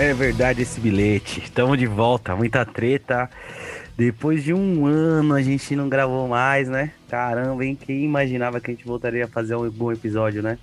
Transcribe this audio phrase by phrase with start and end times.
[0.00, 1.40] É verdade esse bilhete.
[1.40, 3.28] Estamos de volta, muita treta.
[3.96, 6.92] Depois de um ano a gente não gravou mais, né?
[7.08, 7.76] Caramba, hein?
[7.76, 10.56] Quem imaginava que a gente voltaria a fazer um bom episódio, né?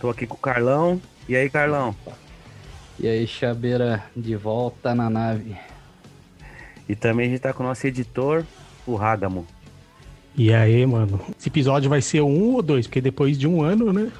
[0.00, 1.00] Tô aqui com o Carlão.
[1.28, 1.94] E aí, Carlão?
[2.98, 5.56] E aí, Chabeira, de volta na nave.
[6.88, 8.44] E também a gente tá com o nosso editor,
[8.84, 9.46] o Ragamo.
[10.36, 11.20] E aí, mano?
[11.38, 12.88] Esse episódio vai ser um ou dois?
[12.88, 14.10] Porque depois de um ano, né?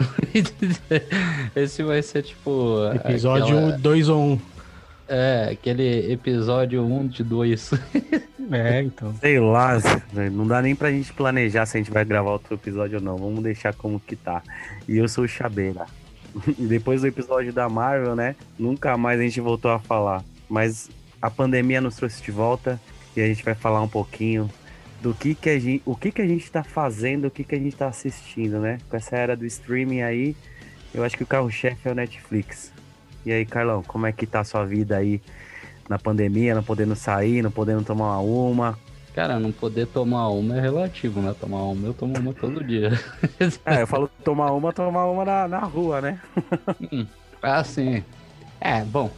[1.54, 2.76] Esse vai ser tipo.
[2.94, 4.18] Episódio 2 aquela...
[4.18, 4.32] ou 1.
[4.32, 4.40] Um.
[5.08, 7.70] É, aquele episódio 1 um de 2.
[8.52, 9.14] é, então.
[9.16, 9.76] Sei lá,
[10.32, 13.16] não dá nem pra gente planejar se a gente vai gravar outro episódio ou não.
[13.16, 14.42] Vamos deixar como que tá.
[14.88, 15.86] E eu sou o Chabeira.
[16.58, 18.36] Depois do episódio da Marvel, né?
[18.58, 20.22] Nunca mais a gente voltou a falar.
[20.48, 20.88] Mas
[21.20, 22.80] a pandemia nos trouxe de volta
[23.16, 24.48] e a gente vai falar um pouquinho
[25.00, 27.54] do que que a gente, o que que a gente está fazendo, o que que
[27.54, 28.78] a gente está assistindo, né?
[28.88, 30.36] Com essa era do streaming aí,
[30.94, 32.72] eu acho que o carro-chefe é o Netflix.
[33.24, 35.20] E aí, Carlão, como é que tá a sua vida aí
[35.88, 38.78] na pandemia, não podendo sair, não podendo tomar uma?
[39.14, 41.34] Cara, não poder tomar uma é relativo, né?
[41.38, 42.92] Tomar uma, eu tomo uma todo dia.
[43.66, 46.20] é, eu falo tomar uma, tomar uma na, na rua, né?
[46.92, 47.06] hum,
[47.42, 48.04] ah, sim.
[48.60, 49.10] É, bom.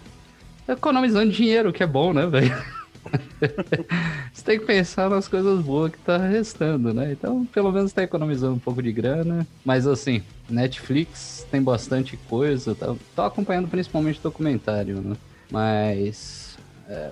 [0.66, 2.81] Economizando dinheiro, que é bom, né, velho?
[4.32, 7.12] Você tem que pensar nas coisas boas que tá restando, né?
[7.12, 9.46] Então, pelo menos tá economizando um pouco de grana.
[9.64, 12.74] Mas assim, Netflix tem bastante coisa.
[12.74, 15.16] Tá, tô acompanhando principalmente documentário, né?
[15.50, 16.56] Mas.
[16.88, 17.10] É,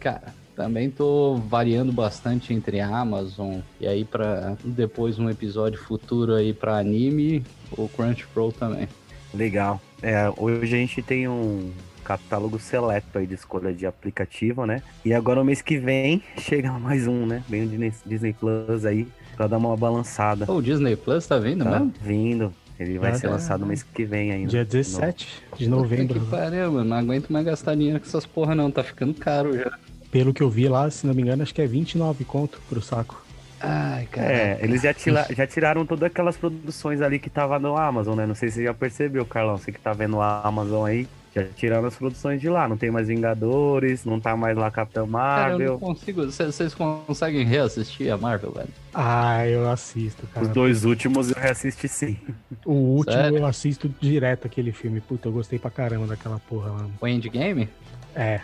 [0.00, 6.52] cara, também tô variando bastante entre Amazon e aí para depois um episódio futuro aí
[6.52, 8.88] para anime ou Crunchyroll também.
[9.32, 9.80] Legal.
[10.02, 11.70] É, hoje a gente tem um
[12.08, 14.82] catálogo seleto aí de escolha de aplicativo, né?
[15.04, 17.42] E agora o mês que vem chega mais um, né?
[17.46, 19.06] Vem o Disney, Disney Plus aí
[19.36, 20.50] pra dar uma balançada.
[20.50, 21.92] o Disney Plus tá vindo tá mesmo?
[22.00, 22.54] vindo.
[22.80, 24.48] Ele vai ser lançado no mês que vem ainda.
[24.48, 26.18] Dia 17 de novembro.
[26.18, 26.84] Que pariu, mano.
[26.84, 28.70] Não aguento mais gastar dinheiro com essas porra não.
[28.70, 29.76] Tá ficando caro já.
[30.12, 32.80] Pelo que eu vi lá, se não me engano, acho que é 29 conto pro
[32.80, 33.22] saco.
[33.60, 34.32] Ai, cara.
[34.32, 38.24] É, eles já, tira, já tiraram todas aquelas produções ali que tava no Amazon, né?
[38.24, 39.58] Não sei se você já percebeu, Carlão.
[39.58, 41.08] Você que tá vendo a Amazon aí.
[41.34, 42.68] Já tiraram as produções de lá.
[42.68, 45.58] Não tem mais Vingadores, não tá mais lá Capitão Marvel.
[45.58, 46.24] Cara, eu não consigo.
[46.24, 48.68] Vocês conseguem reassistir a Marvel, velho?
[48.92, 50.46] Ah, eu assisto, cara.
[50.46, 52.16] Os dois últimos eu reassisti sim.
[52.64, 53.38] O último Sério?
[53.38, 55.00] eu assisto direto aquele filme.
[55.00, 56.86] Puta, eu gostei pra caramba daquela porra lá.
[57.00, 57.68] O Endgame?
[58.14, 58.40] É.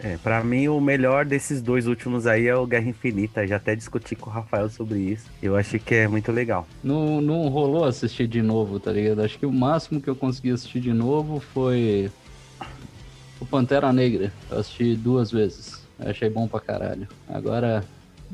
[0.00, 3.46] É, pra mim o melhor desses dois últimos aí é o Guerra Infinita.
[3.46, 5.26] Já até discuti com o Rafael sobre isso.
[5.42, 6.66] Eu acho que é muito legal.
[6.82, 9.22] Não, não rolou assistir de novo, tá ligado?
[9.22, 12.10] Acho que o máximo que eu consegui assistir de novo foi
[13.40, 14.32] o Pantera Negra.
[14.50, 15.86] Eu assisti duas vezes.
[15.98, 17.08] Eu achei bom pra caralho.
[17.28, 17.84] Agora,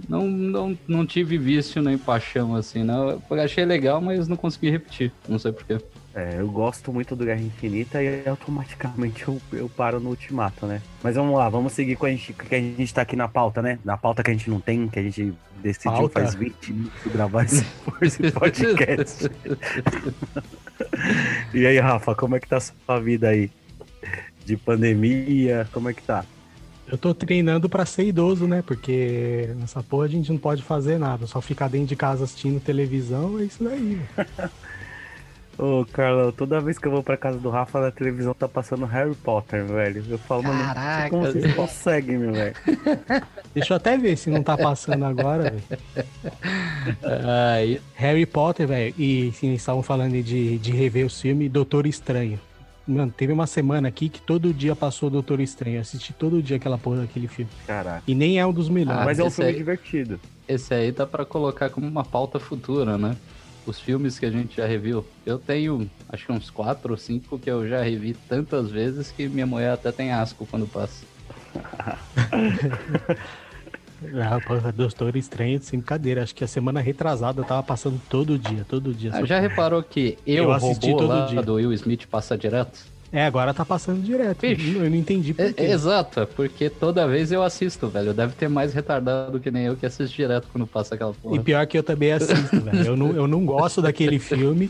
[0.08, 3.22] não, não, não tive vício nem paixão assim, não.
[3.30, 5.12] Eu achei legal, mas não consegui repetir.
[5.28, 5.78] Não sei porquê.
[6.14, 10.80] É, eu gosto muito do Guerra Infinita e automaticamente eu, eu paro no Ultimato, né?
[11.02, 13.60] Mas vamos lá, vamos seguir com a gente, que a gente tá aqui na pauta,
[13.60, 13.80] né?
[13.84, 16.20] Na pauta que a gente não tem, que a gente decidiu pauta.
[16.20, 17.66] faz 20 minutos gravar esse,
[18.00, 19.28] esse podcast.
[21.52, 23.50] e aí, Rafa, como é que tá a sua vida aí?
[24.44, 25.68] De pandemia?
[25.72, 26.24] Como é que tá?
[26.86, 28.62] Eu tô treinando para ser idoso, né?
[28.64, 32.60] Porque nessa porra a gente não pode fazer nada, só ficar dentro de casa assistindo
[32.60, 34.00] televisão, é isso daí.
[35.56, 38.84] Ô, Carlão, toda vez que eu vou pra casa do Rafa, na televisão tá passando
[38.86, 40.04] Harry Potter, velho.
[40.08, 42.56] Eu falo, Caraca, mano, como vocês conseguem, meu velho?
[43.54, 45.62] Deixa eu até ver se não tá passando agora, velho.
[47.94, 52.40] Harry Potter, velho, e sim, estavam falando de, de rever o filme Doutor Estranho.
[52.86, 55.76] Mano, teve uma semana aqui que todo dia passou Doutor Estranho.
[55.76, 57.50] Eu assisti todo dia aquela porra daquele filme.
[57.66, 58.02] Caraca.
[58.06, 59.00] E nem é um dos melhores.
[59.00, 60.20] Ah, mas é um filme aí, divertido.
[60.46, 63.16] Esse aí dá para colocar como uma pauta futura, né?
[63.66, 65.06] Os filmes que a gente já reviu.
[65.24, 69.26] Eu tenho, acho que uns quatro ou cinco que eu já revi tantas vezes que
[69.28, 71.06] minha mulher até tem asco quando passa.
[74.22, 76.22] Ah, porra, Doutor Estranho, sem brincadeira.
[76.22, 79.10] Acho que a semana retrasada eu tava passando todo dia, todo dia.
[79.12, 81.42] Ah, já reparou que eu, eu assisti todo lá dia.
[81.42, 82.94] do Will Smith passa direto?
[83.12, 84.44] É, agora tá passando direto.
[84.44, 85.62] Eu não entendi por é, quê.
[85.62, 88.12] É, exato, é porque toda vez eu assisto, velho.
[88.12, 91.36] Deve ter mais retardado que nem eu que assiste direto quando passa aquela porra.
[91.36, 92.84] E pior que eu também assisto, velho.
[92.84, 94.68] Eu não, eu não gosto daquele filme.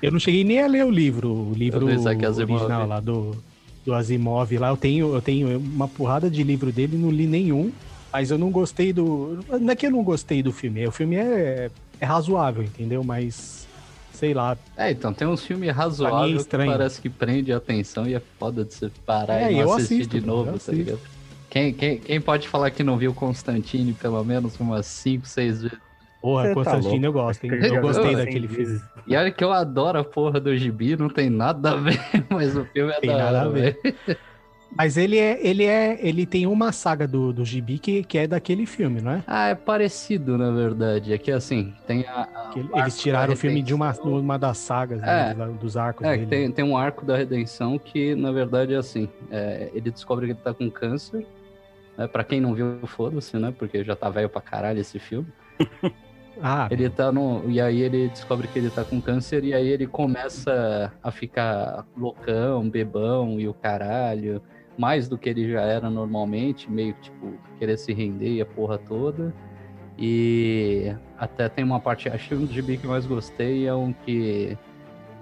[0.00, 3.36] Eu não cheguei nem a ler o livro, o livro original lá do,
[3.84, 4.68] do Asimov lá.
[4.68, 7.70] Eu tenho, eu tenho uma porrada de livro dele, não li nenhum.
[8.12, 9.38] Mas eu não gostei do.
[9.60, 10.86] Não é que eu não gostei do filme.
[10.86, 11.70] O filme é,
[12.00, 13.02] é razoável, entendeu?
[13.04, 13.66] Mas.
[14.12, 14.56] Sei lá.
[14.76, 18.22] É, então tem uns filmes razoáveis é que parece que prende a atenção e é
[18.38, 21.00] foda de você parar é, e não assistir assisto, de novo, tá ligado?
[21.50, 25.78] Quem, quem, quem pode falar que não viu Constantine pelo menos umas 5, 6 vezes?
[26.20, 27.52] Porra, tá Constantine tá eu gosto, hein?
[27.62, 28.80] Eu gostei daquele filme.
[29.06, 32.56] E olha que eu adoro a porra do gibi, não tem nada a ver, mas
[32.56, 33.78] o filme é tem da nada hora, a ver.
[34.74, 38.26] Mas ele é, ele é, ele tem uma saga do, do Gibi que, que é
[38.26, 39.24] daquele filme, não é?
[39.26, 41.12] Ah, é parecido, na verdade.
[41.12, 42.28] É que assim, tem a.
[42.74, 46.06] a eles tiraram o filme de uma, uma das sagas é, deles, dos arcos.
[46.06, 46.26] É, dele.
[46.26, 49.08] Tem, tem um arco da redenção que, na verdade, é assim.
[49.30, 51.26] É, ele descobre que ele tá com câncer.
[51.96, 52.06] Né?
[52.06, 53.54] Pra quem não viu, foda-se, né?
[53.56, 55.28] Porque já tá velho pra caralho esse filme.
[56.42, 56.68] Ah.
[56.70, 57.48] Ele tá no.
[57.48, 61.86] E aí ele descobre que ele tá com câncer e aí ele começa a ficar
[61.96, 64.42] loucão, bebão e o caralho
[64.78, 68.46] mais do que ele já era normalmente, meio que, tipo, querer se render e a
[68.46, 69.34] porra toda.
[69.98, 74.56] E até tem uma parte, acho que um gibi que mais gostei é um que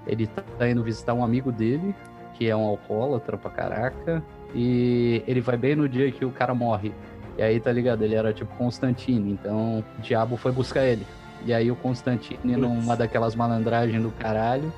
[0.06, 1.95] ele tá indo visitar um amigo dele,
[2.35, 4.23] que é um alcoólatra pra caraca,
[4.55, 6.93] e ele vai bem no dia que o cara morre.
[7.39, 8.03] E aí, tá ligado?
[8.03, 11.06] Ele era tipo Constantine, então o diabo foi buscar ele.
[11.45, 14.73] E aí o Constantine, numa daquelas malandragens do caralho,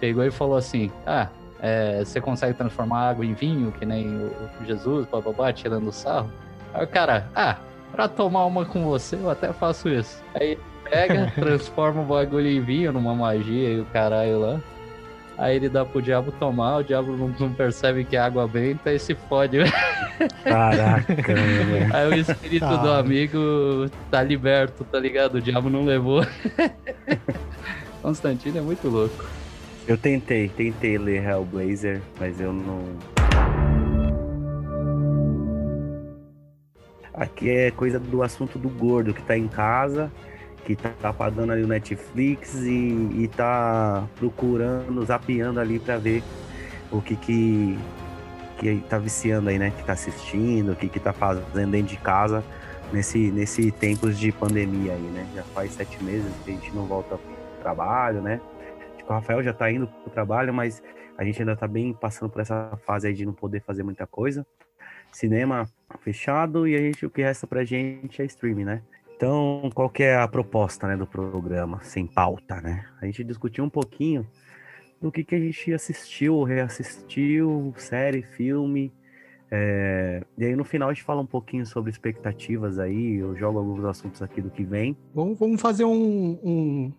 [0.00, 1.28] pegou e falou assim: Ah,
[1.62, 4.32] é, você consegue transformar água em vinho, que nem o,
[4.66, 6.28] Jesus, bababá, tirando sarro.
[6.74, 7.56] Aí o cara, ah,
[7.92, 10.20] pra tomar uma com você, eu até faço isso.
[10.34, 10.58] Aí
[10.90, 14.60] pega, transforma o bagulho em vinho, numa magia e o caralho lá.
[15.38, 18.92] Aí ele dá pro diabo tomar, o diabo não, não percebe que é água benta
[18.92, 19.58] e se fode.
[20.44, 21.14] Caraca,
[21.94, 25.36] Aí o espírito do amigo tá liberto, tá ligado?
[25.36, 26.26] O diabo não levou.
[28.02, 29.41] Constantino é muito louco.
[29.86, 32.84] Eu tentei, tentei ler Hellblazer, mas eu não.
[37.12, 40.10] Aqui é coisa do assunto do gordo que tá em casa,
[40.64, 46.22] que tá pagando ali o Netflix e, e tá procurando, zapeando ali pra ver
[46.90, 47.78] o que que,
[48.58, 49.72] que tá viciando aí, né?
[49.76, 52.44] Que tá assistindo, o que que tá fazendo dentro de casa
[52.92, 55.26] nesse, nesse tempos de pandemia aí, né?
[55.34, 58.40] Já faz sete meses que a gente não volta pro trabalho, né?
[59.08, 60.82] O Rafael já está indo para o trabalho, mas
[61.16, 64.06] a gente ainda está bem passando por essa fase aí de não poder fazer muita
[64.06, 64.46] coisa.
[65.10, 65.68] Cinema
[66.00, 68.82] fechado e a gente, o que resta pra gente é streaming, né?
[69.14, 72.86] Então, qual que é a proposta né, do programa, sem pauta, né?
[73.00, 74.26] A gente discutiu um pouquinho
[75.00, 78.92] do que, que a gente assistiu, reassistiu, série, filme.
[79.50, 80.24] É...
[80.38, 83.84] E aí no final a gente fala um pouquinho sobre expectativas aí, eu jogo alguns
[83.84, 84.96] assuntos aqui do que vem.
[85.14, 86.92] Vamos, vamos fazer um, um,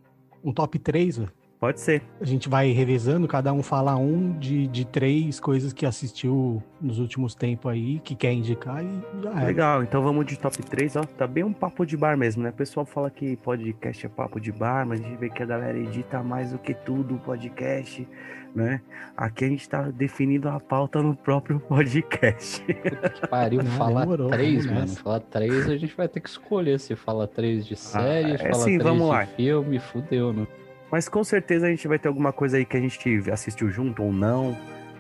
[0.43, 1.19] um top 3,
[1.63, 2.01] Pode ser.
[2.19, 6.99] A gente vai revezando, cada um fala um de, de três coisas que assistiu nos
[6.99, 9.45] últimos tempos aí, que quer indicar e já é.
[9.45, 11.03] Legal, então vamos de top 3, ó.
[11.03, 12.49] Tá bem um papo de bar mesmo, né?
[12.49, 15.45] O pessoal fala que podcast é papo de bar, mas a gente vê que a
[15.45, 18.05] galera edita mais do que tudo o podcast,
[18.53, 18.81] né?
[19.15, 22.61] Aqui a gente tá definindo a pauta no próprio podcast.
[22.65, 24.87] Que pariu, fala demorou, três, mano.
[24.89, 28.37] Fala três, a gente vai ter que escolher se fala três de série, ah, é,
[28.37, 29.25] fala sim, três vamos de lá.
[29.25, 30.45] filme, fudeu, né?
[30.93, 34.03] Mas com certeza a gente vai ter alguma coisa aí que a gente assistiu junto
[34.03, 34.55] ou não.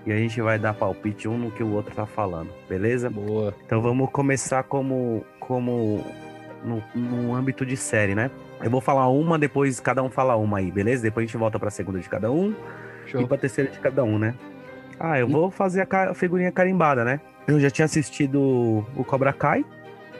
[0.07, 3.11] E a gente vai dar palpite um no que o outro tá falando, beleza?
[3.11, 3.53] Boa.
[3.63, 6.03] Então vamos começar como, como
[6.63, 8.31] no, no âmbito de série, né?
[8.59, 11.03] Eu vou falar uma, depois cada um fala uma aí, beleza?
[11.03, 12.55] Depois a gente volta pra segunda de cada um
[13.05, 13.21] Show.
[13.21, 14.33] e pra terceira de cada um, né?
[14.99, 17.21] Ah, eu vou fazer a figurinha carimbada, né?
[17.47, 19.63] Eu já tinha assistido o Cobra Kai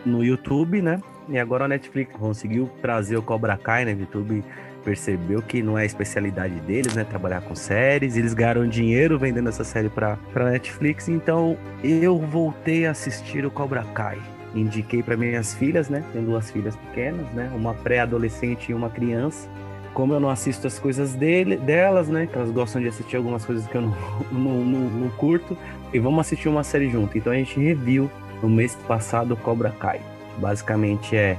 [0.06, 1.02] no YouTube, né?
[1.28, 3.92] E agora a Netflix conseguiu trazer o Cobra Kai, né?
[3.94, 4.44] YouTube
[4.84, 7.04] percebeu que não é a especialidade deles, né?
[7.04, 8.16] Trabalhar com séries.
[8.16, 11.08] Eles ganharam dinheiro vendendo essa série pra, pra Netflix.
[11.08, 14.20] Então eu voltei a assistir o Cobra Kai.
[14.54, 16.04] Indiquei para minhas filhas, né?
[16.14, 17.52] Tenho duas filhas pequenas, né?
[17.56, 19.50] Uma pré-adolescente e uma criança.
[19.94, 22.28] Como eu não assisto as coisas dele, delas, né?
[22.28, 23.96] Que elas gostam de assistir algumas coisas que eu não,
[24.32, 25.58] não, não, não curto.
[25.94, 27.18] E vamos assistir uma série junto.
[27.18, 28.10] Então a gente reviu
[28.42, 30.02] no mês passado Cobra Kai.
[30.38, 31.38] Basicamente é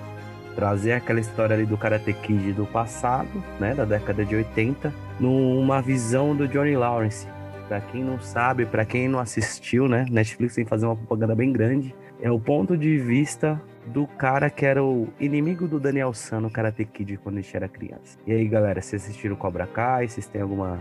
[0.54, 5.80] trazer aquela história ali do Karate Kid do passado, né, da década de 80, numa
[5.80, 7.26] visão do Johnny Lawrence.
[7.68, 11.34] Para quem não sabe, para quem não assistiu, né, Netflix tem que fazer uma propaganda
[11.34, 11.94] bem grande.
[12.20, 16.50] É o ponto de vista do cara que era o inimigo do Daniel San no
[16.50, 18.18] Karate Kid quando ele era criança.
[18.26, 20.08] E aí, galera, vocês assistiram Cobra Kai?
[20.08, 20.80] Vocês têm alguma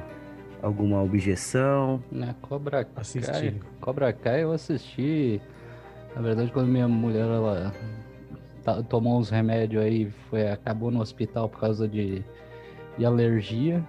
[0.61, 2.01] alguma objeção?
[2.09, 5.41] Na Cobra Kai, Cobra Kai eu assisti.
[6.15, 7.73] Na verdade, quando minha mulher ela
[8.89, 12.23] tomou uns remédios aí, foi, acabou no hospital por causa de,
[12.97, 13.83] de alergia.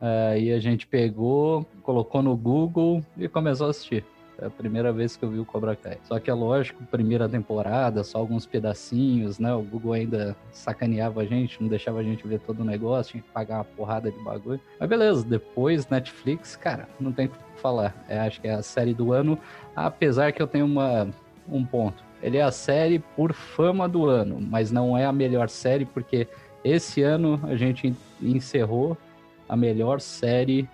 [0.00, 4.04] Aí a gente pegou, colocou no Google e começou a assistir.
[4.40, 5.98] É a primeira vez que eu vi o Cobra Kai.
[6.04, 9.52] Só que é lógico, primeira temporada, só alguns pedacinhos, né?
[9.52, 13.22] O Google ainda sacaneava a gente, não deixava a gente ver todo o negócio, tinha
[13.22, 14.60] que pagar uma porrada de bagulho.
[14.78, 17.92] Mas beleza, depois Netflix, cara, não tem o que falar.
[18.08, 19.36] É, acho que é a série do ano,
[19.74, 21.08] apesar que eu tenho uma,
[21.50, 25.48] um ponto ele é a série por fama do ano, mas não é a melhor
[25.48, 26.26] série porque
[26.64, 28.96] esse ano a gente encerrou
[29.48, 30.68] a melhor série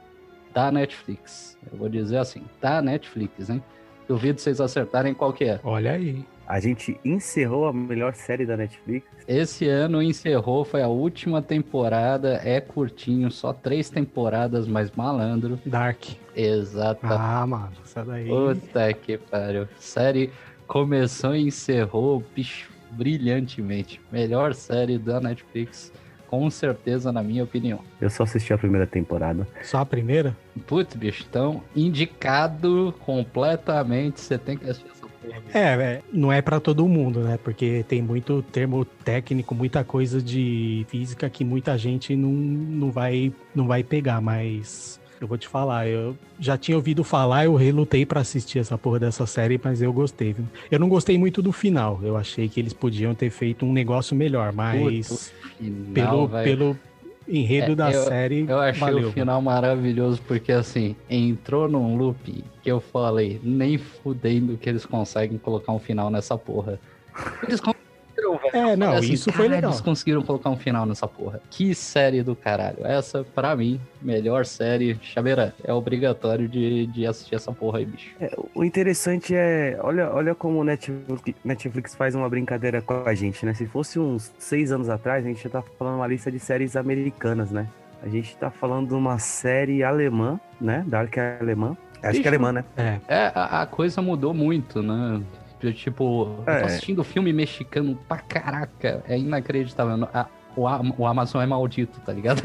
[0.53, 1.59] da Netflix.
[1.71, 3.63] Eu vou dizer assim, da Netflix, hein?
[4.09, 5.61] Duvido vocês acertarem qual que é.
[5.65, 6.25] Olha aí.
[6.47, 9.07] A gente encerrou a melhor série da Netflix.
[9.27, 15.59] Esse ano encerrou, foi a última temporada, é curtinho, só três temporadas, mas malandro.
[15.65, 16.05] Dark.
[16.37, 17.01] Exato.
[17.05, 18.29] Ah, mano, essa daí.
[18.29, 19.67] Puta que pariu.
[19.79, 20.31] Série
[20.67, 24.01] começou e encerrou, bicho, brilhantemente.
[24.11, 25.93] Melhor série da Netflix
[26.35, 27.79] com certeza, na minha opinião.
[28.01, 29.47] Eu só assisti a primeira temporada.
[29.63, 30.37] Só a primeira?
[30.67, 35.43] Putz, bicho, então, indicado completamente, você tem que assistir essa porra.
[35.53, 37.39] É, é, não é para todo mundo, né?
[37.43, 43.33] Porque tem muito termo técnico, muita coisa de física que muita gente não, não, vai,
[43.55, 48.05] não vai pegar, mas eu vou te falar, eu já tinha ouvido falar, eu relutei
[48.05, 50.33] para assistir essa porra dessa série, mas eu gostei.
[50.33, 50.45] Viu?
[50.71, 52.01] Eu não gostei muito do final.
[52.03, 56.79] Eu achei que eles podiam ter feito um negócio melhor, mas final, pelo, pelo
[57.29, 58.47] enredo é, da eu, série.
[58.49, 63.79] Eu achei valeu, o final maravilhoso, porque assim, entrou num loop que eu falei, nem
[63.79, 66.79] fudendo que eles conseguem colocar um final nessa porra.
[67.47, 67.61] Eles
[68.15, 68.51] velho.
[68.53, 69.71] É, não, assim, isso foi legal.
[69.71, 71.41] Eles conseguiram colocar um final nessa porra.
[71.51, 72.85] Que série do caralho.
[72.85, 74.99] Essa, pra mim, melhor série.
[75.03, 78.15] Chaveira, é obrigatório de, de assistir essa porra aí, bicho.
[78.21, 83.15] É, o interessante é, olha, olha como o Netflix, Netflix faz uma brincadeira com a
[83.15, 83.55] gente, né?
[83.55, 86.77] Se fosse uns seis anos atrás, a gente já tá falando uma lista de séries
[86.77, 87.69] americanas, né?
[88.03, 90.85] A gente tá falando de uma série alemã, né?
[90.87, 91.77] Dark é alemã.
[92.03, 92.65] Acho Bicho, que é alemã, né?
[92.77, 95.23] É, é a, a, coisa mudou muito, né?
[95.73, 96.57] Tipo, é.
[96.57, 99.03] eu tô assistindo filme mexicano pra caraca.
[99.09, 100.09] É inacreditável.
[100.13, 100.63] A, o,
[100.99, 102.43] o Amazon é maldito, tá ligado?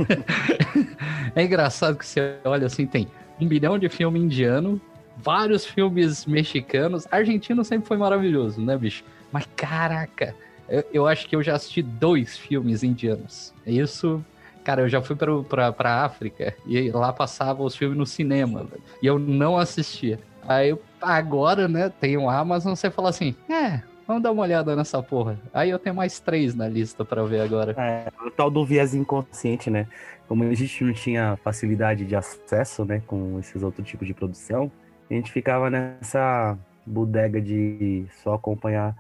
[1.36, 3.08] é engraçado que você olha assim, tem
[3.40, 4.82] um bilhão de filme indiano,
[5.18, 7.08] vários filmes mexicanos.
[7.12, 9.04] Argentino sempre foi maravilhoso, né, bicho?
[9.32, 10.36] Mas caraca,
[10.68, 13.54] eu, eu acho que eu já assisti dois filmes indianos.
[13.66, 14.24] Isso
[14.64, 18.68] Cara, eu já fui pra, pra, pra África e lá passava os filmes no cinema,
[19.02, 20.20] e eu não assistia.
[20.50, 25.02] Aí agora, né, tem o Amazon, você fala assim, é, vamos dar uma olhada nessa
[25.04, 25.40] porra.
[25.54, 27.76] Aí eu tenho mais três na lista para ver agora.
[27.78, 29.86] É, o tal do viés inconsciente, né?
[30.28, 34.72] Como a gente não tinha facilidade de acesso, né, com esses outros tipos de produção,
[35.08, 38.96] a gente ficava nessa bodega de só acompanhar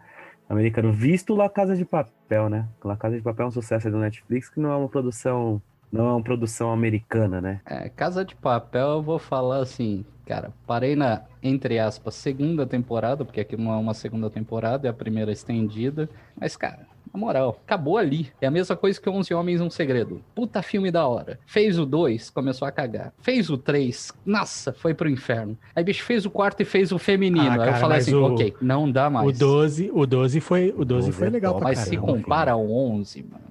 [0.47, 2.67] americano, visto La Casa de Papel, né?
[2.83, 5.59] La Casa de Papel é um sucesso do Netflix, que não é uma produção
[5.91, 7.61] não é uma produção americana, né?
[7.65, 13.25] É, Casa de Papel, eu vou falar assim, cara, parei na, entre aspas, segunda temporada,
[13.25, 16.09] porque aqui não é uma segunda temporada, é a primeira estendida.
[16.39, 18.29] Mas, cara, na moral, acabou ali.
[18.39, 20.21] É a mesma coisa que 11 Homens um Segredo.
[20.35, 21.39] Puta filme da hora.
[21.45, 23.11] Fez o 2, começou a cagar.
[23.19, 25.57] Fez o 3, nossa, foi pro inferno.
[25.75, 27.49] Aí, bicho, fez o quarto e fez o feminino.
[27.49, 29.27] Ah, cara, Aí eu falei assim, o, ok, não dá mais.
[29.27, 32.51] O 12, o 12 foi, o 12 foi é legal pra Mas caramba, se compara
[32.51, 33.49] ao 11, mano.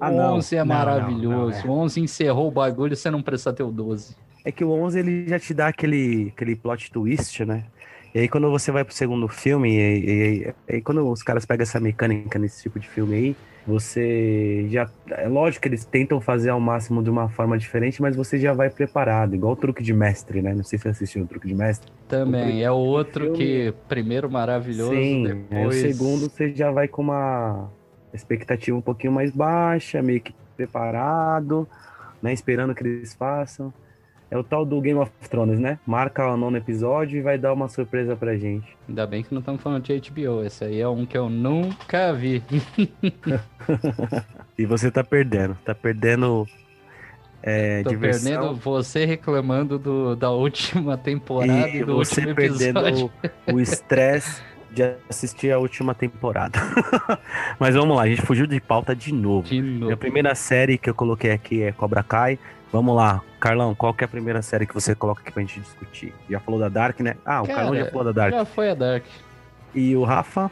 [0.00, 1.66] Ah, 11 é não, maravilhoso.
[1.66, 1.84] Não, não, é.
[1.84, 4.16] 11 encerrou o bagulho, você não precisa ter o 12.
[4.44, 7.64] É que o 11 ele já te dá aquele, aquele plot twist, né?
[8.14, 11.64] E aí quando você vai pro segundo filme, e, e, e, quando os caras pegam
[11.64, 13.36] essa mecânica nesse tipo de filme aí,
[13.66, 14.88] você já.
[15.10, 18.52] É lógico que eles tentam fazer ao máximo de uma forma diferente, mas você já
[18.52, 20.54] vai preparado, igual o truque de mestre, né?
[20.54, 21.92] Não sei se você assistiu o truque de mestre.
[22.08, 23.38] Também, o é outro filme...
[23.38, 25.76] que primeiro maravilhoso, Sim, depois.
[25.76, 27.68] o segundo você já vai com uma
[28.16, 31.68] expectativa um pouquinho mais baixa, meio que preparado,
[32.22, 32.32] né?
[32.32, 33.72] Esperando que eles façam.
[34.28, 35.78] É o tal do Game of Thrones, né?
[35.86, 38.76] Marca o nono episódio e vai dar uma surpresa pra gente.
[38.88, 40.42] Ainda bem que não estamos falando de HBO.
[40.42, 42.42] Esse aí é um que eu nunca vi.
[44.58, 45.56] e você tá perdendo.
[45.64, 46.44] Tá perdendo.
[47.40, 48.32] É, Tô diversão.
[48.32, 53.12] perdendo você reclamando do, da última temporada e, e do você último perdendo
[53.52, 56.58] o estresse de assistir a última temporada.
[57.58, 59.48] Mas vamos lá, a gente fugiu de pauta de novo.
[59.48, 59.92] De novo.
[59.92, 62.38] A primeira série que eu coloquei aqui é Cobra Kai.
[62.72, 65.60] Vamos lá, Carlão, qual que é a primeira série que você coloca aqui pra gente
[65.60, 66.12] discutir?
[66.28, 67.16] Já falou da Dark, né?
[67.24, 68.34] Ah, o Cara, Carlão já falou da Dark.
[68.34, 69.04] Já foi a Dark.
[69.74, 70.50] E o Rafa,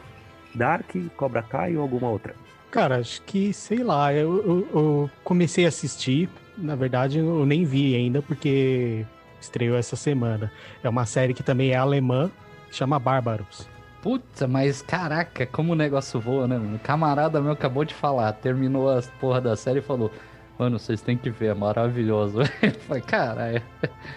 [0.53, 2.33] Dark, Cobra Kai ou alguma outra?
[2.71, 7.63] Cara, acho que, sei lá, eu, eu, eu comecei a assistir, na verdade eu nem
[7.63, 9.05] vi ainda, porque
[9.39, 10.51] estreou essa semana.
[10.83, 12.29] É uma série que também é alemã,
[12.71, 13.74] chama Bárbaros.
[14.05, 16.77] Puta, mas caraca, como o negócio voa, né, mano?
[16.77, 20.11] camarada meu acabou de falar, terminou a porra da série e falou:
[20.59, 22.37] Mano, vocês têm que ver, é maravilhoso.
[22.87, 23.63] Falei, caralho.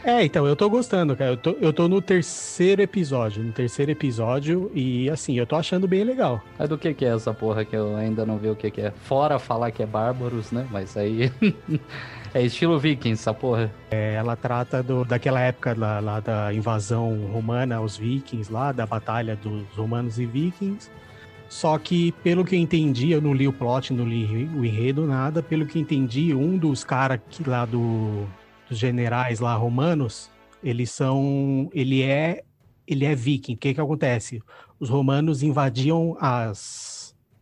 [0.04, 1.30] É, então, eu tô gostando, cara.
[1.30, 3.42] Eu tô, eu tô no terceiro episódio.
[3.42, 6.40] No terceiro episódio, e assim, eu tô achando bem legal.
[6.58, 8.82] Mas do que que é essa porra que eu ainda não vi o que que
[8.82, 8.90] é?
[8.90, 10.66] Fora falar que é bárbaros, né?
[10.70, 11.32] Mas aí.
[12.38, 13.68] É estilo Vikings, essa porra.
[13.90, 18.86] É, ela trata do, daquela época lá, lá, da invasão romana aos vikings, lá da
[18.86, 20.88] batalha dos romanos e vikings.
[21.48, 25.04] Só que, pelo que eu entendi, eu não li o plot, não li o enredo,
[25.04, 25.42] nada.
[25.42, 28.24] Pelo que eu entendi, um dos caras lá do,
[28.68, 30.30] dos generais lá romanos,
[30.62, 31.68] eles são.
[31.74, 32.44] Ele é
[32.86, 33.54] ele é viking.
[33.54, 34.40] O que que acontece?
[34.78, 36.97] Os romanos invadiam as,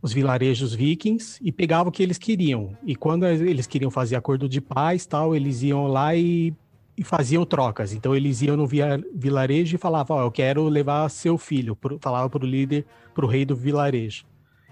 [0.06, 2.76] os vilarejos vikings e pegavam o que eles queriam.
[2.84, 6.54] E quando eles queriam fazer acordo de paz, tal, eles iam lá e,
[6.96, 7.92] e faziam trocas.
[7.92, 12.30] Então eles iam no vilarejo e falavam: "Ó, oh, eu quero levar seu filho", falava
[12.30, 14.24] para o líder, para o rei do vilarejo.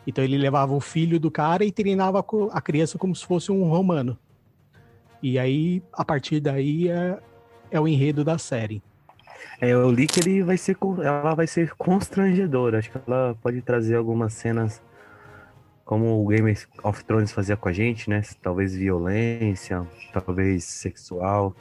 [0.07, 3.65] Então ele levava o filho do cara e treinava a criança como se fosse um
[3.65, 4.17] romano.
[5.21, 7.19] E aí, a partir daí, é,
[7.73, 8.81] é o enredo da série.
[9.61, 12.79] É, eu li que ele vai ser, ela vai ser constrangedora.
[12.79, 14.81] Acho que ela pode trazer algumas cenas
[15.85, 18.23] como o Game of Thrones fazia com a gente, né?
[18.43, 21.55] Talvez violência, talvez sexual.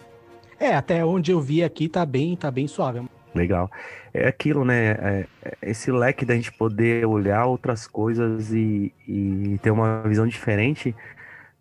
[0.59, 3.01] É, até onde eu vi aqui tá bem, tá bem suave.
[3.35, 3.69] Legal.
[4.13, 4.91] É aquilo, né?
[4.91, 10.27] É, é esse leque da gente poder olhar outras coisas e, e ter uma visão
[10.27, 10.95] diferente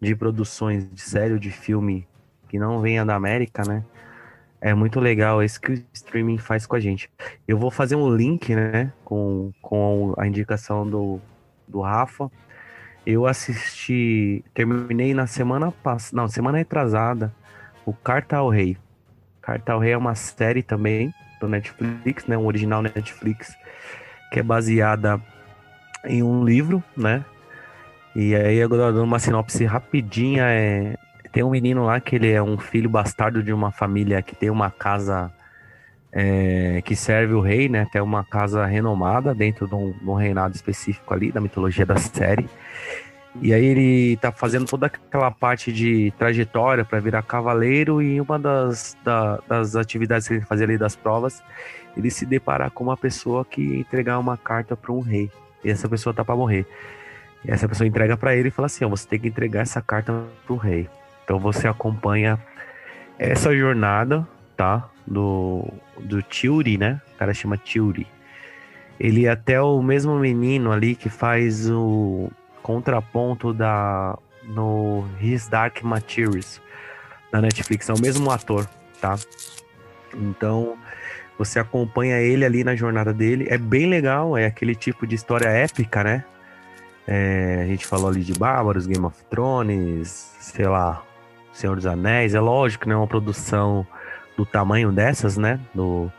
[0.00, 2.07] de produções de série ou de filme
[2.49, 3.83] que não venha da América, né?
[4.61, 7.11] É muito legal isso que o streaming faz com a gente.
[7.49, 11.21] Eu vou fazer um link, né, com, com a indicação do,
[11.66, 12.31] do Rafa.
[13.04, 17.35] Eu assisti, terminei na semana passada, não, semana retrasada,
[17.85, 18.76] o Cartal Rei.
[19.40, 23.52] Cartal Rei é uma série também do Netflix, né, um original Netflix,
[24.30, 25.21] que é baseada
[26.04, 27.25] em um livro, né,
[28.14, 30.97] e aí, agora dando uma sinopse rapidinha, é...
[31.32, 34.50] tem um menino lá que ele é um filho bastardo de uma família que tem
[34.50, 35.32] uma casa
[36.12, 36.83] é...
[36.85, 37.87] que serve o rei, né?
[37.90, 41.97] Tem uma casa renomada dentro de um, de um reinado específico ali, da mitologia da
[41.97, 42.49] série.
[43.40, 48.38] E aí ele tá fazendo toda aquela parte de trajetória para virar cavaleiro e uma
[48.38, 51.42] das, da, das atividades que ele fazia ali das provas,
[51.97, 55.31] ele se deparar com uma pessoa que entregar uma carta para um rei.
[55.64, 56.66] E essa pessoa tá para morrer.
[57.45, 59.81] E essa pessoa entrega para ele e fala assim: ó, você tem que entregar essa
[59.81, 60.88] carta pro rei.
[61.25, 62.38] Então você acompanha
[63.19, 64.26] essa jornada,
[64.57, 64.88] tá?
[65.07, 65.66] Do,
[66.02, 67.00] do Tiuri, né?
[67.15, 68.06] O cara chama Tiuri.
[68.99, 72.30] Ele é até o mesmo menino ali que faz o
[72.62, 76.60] contraponto da no His Dark Materials
[77.32, 77.88] na Netflix.
[77.88, 78.69] É o mesmo ator,
[79.00, 79.17] tá?
[80.15, 80.76] Então
[81.38, 83.47] você acompanha ele ali na jornada dele.
[83.49, 86.25] É bem legal, é aquele tipo de história épica, né?
[87.06, 91.02] É, a gente falou ali de Bárbaros, Game of Thrones, sei lá,
[91.52, 92.34] Senhor dos Anéis.
[92.34, 93.86] É lógico que não é uma produção
[94.36, 95.58] do tamanho dessas, né?
[95.75, 96.10] Do,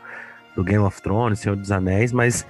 [0.54, 2.46] do Game of Thrones, Senhor dos Anéis, mas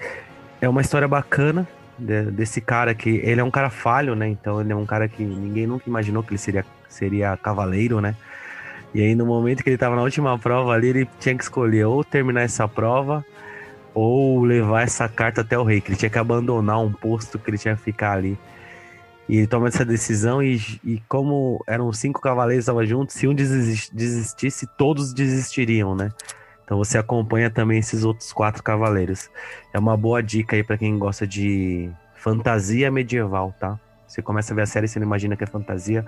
[0.60, 1.66] é uma história bacana
[1.98, 4.28] de, desse cara que ele é um cara falho, né?
[4.28, 8.14] Então ele é um cara que ninguém nunca imaginou que ele seria, seria cavaleiro, né?
[8.92, 11.84] E aí no momento que ele tava na última prova ali, ele tinha que escolher
[11.84, 13.24] ou terminar essa prova
[13.92, 17.50] ou levar essa carta até o rei, que ele tinha que abandonar um posto que
[17.50, 18.38] ele tinha que ficar ali.
[19.28, 23.34] E ele toma essa decisão e, e como eram cinco cavaleiros estavam juntos, se um
[23.34, 26.12] desistisse, todos desistiriam, né?
[26.64, 29.30] Então você acompanha também esses outros quatro cavaleiros.
[29.72, 33.78] É uma boa dica aí para quem gosta de fantasia medieval, tá?
[34.06, 36.04] Você começa a ver a série, você não imagina que é fantasia,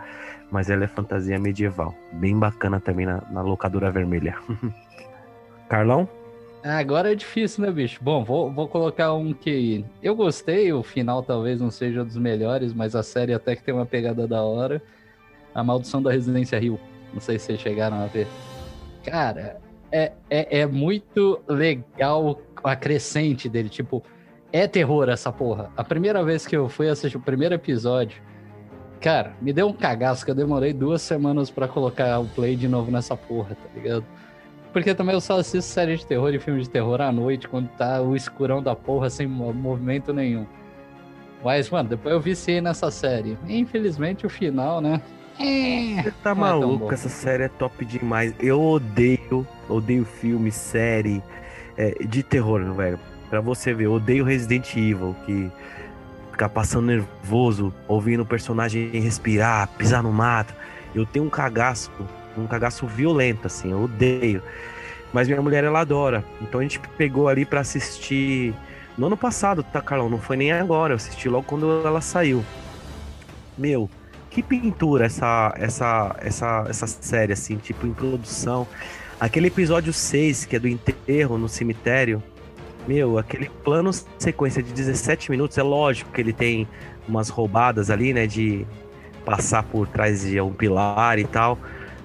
[0.51, 1.95] mas ela é fantasia medieval.
[2.13, 4.37] Bem bacana também na, na locadora vermelha.
[5.69, 6.09] Carlão?
[6.63, 7.99] Agora é difícil, né, bicho?
[8.03, 12.73] Bom, vou, vou colocar um que eu gostei, o final talvez não seja dos melhores,
[12.73, 14.83] mas a série até que tem uma pegada da hora.
[15.55, 16.79] A Maldição da Residência Rio.
[17.15, 18.27] Não sei se vocês chegaram a ver.
[19.05, 19.59] Cara,
[19.91, 23.69] é, é, é muito legal a crescente dele.
[23.69, 24.03] Tipo,
[24.53, 25.71] é terror essa porra.
[25.77, 28.21] A primeira vez que eu fui assistir o primeiro episódio,
[29.01, 32.69] cara, me deu um cagaço que eu demorei duas semanas para colocar o play de
[32.69, 34.05] novo nessa porra, tá ligado?
[34.77, 37.67] Porque também eu só assisto série de terror e filme de terror à noite, quando
[37.79, 40.47] tá o escurão da porra, sem movimento nenhum.
[41.43, 43.39] Mas, mano, depois eu viciei nessa série.
[43.49, 45.01] Infelizmente, o final, né?
[45.41, 46.93] É, Você tá é maluco?
[46.93, 48.35] Essa série é top demais.
[48.39, 51.23] Eu odeio, odeio filme, série
[51.79, 53.01] é, de terror, velho.
[53.31, 55.51] Pra você ver, eu odeio Resident Evil, que
[56.33, 60.55] ficar passando nervoso, ouvindo o personagem respirar, pisar no mato.
[60.95, 61.91] Eu tenho um cagaço
[62.41, 64.43] um cagaço violento, assim, eu odeio.
[65.13, 66.25] Mas minha mulher, ela adora.
[66.43, 68.55] Então a gente pegou ali para assistir
[68.99, 70.09] no ano passado, tá, Carlão?
[70.09, 72.45] Não foi nem agora, eu assisti logo quando ela saiu.
[73.57, 73.91] Meu,
[74.31, 78.67] que pintura essa, essa, essa, essa série, assim, tipo, em produção.
[79.19, 82.23] Aquele episódio 6, que é do enterro no cemitério.
[82.87, 86.69] Meu, aquele plano sequência de 17 minutos, é lógico que ele tem
[87.09, 88.27] umas roubadas ali, né?
[88.27, 88.67] De
[89.25, 91.59] passar por trás de um pilar e tal.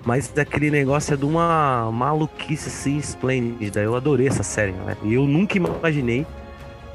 [0.03, 3.81] Mas aquele negócio é de uma maluquice assim esplêndida.
[3.81, 4.97] Eu adorei essa série, né?
[5.03, 6.25] E eu nunca imaginei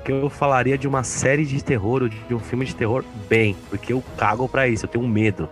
[0.05, 3.57] que eu falaria de uma série de terror ou de um filme de terror bem,
[3.69, 5.49] porque eu cago pra isso, eu tenho medo.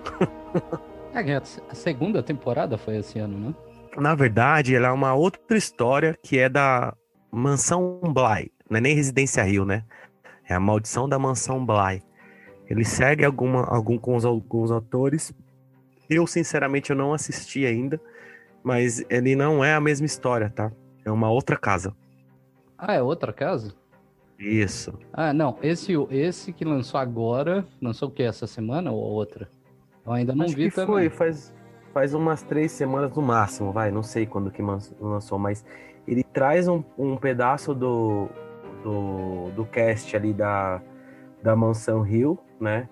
[1.12, 3.54] é, a segunda temporada foi esse ano, né?
[3.96, 6.94] Na verdade, ela é uma outra história que é da
[7.32, 8.50] Mansão Bly.
[8.68, 9.84] Não é nem Residência Rio, né?
[10.48, 12.02] É a Maldição da Mansão Bly.
[12.68, 15.32] Ele segue alguma, algum, com os, alguns atores.
[16.08, 18.00] Eu, sinceramente, eu não assisti ainda.
[18.62, 20.72] Mas ele não é a mesma história, tá?
[21.04, 21.94] É uma outra casa.
[22.78, 23.74] Ah, é outra casa?
[24.38, 24.98] Isso.
[25.12, 25.58] Ah, não.
[25.62, 28.22] Esse, esse que lançou agora, lançou o que?
[28.22, 29.50] Essa semana ou outra?
[30.04, 30.86] Eu ainda não Acho vi que também.
[30.86, 31.54] Foi, faz,
[31.92, 33.90] faz umas três semanas no máximo, vai.
[33.90, 34.62] Não sei quando que
[35.00, 35.64] lançou, mas
[36.06, 38.28] ele traz um, um pedaço do,
[38.82, 40.80] do, do cast ali da,
[41.42, 42.88] da Mansão Rio, né?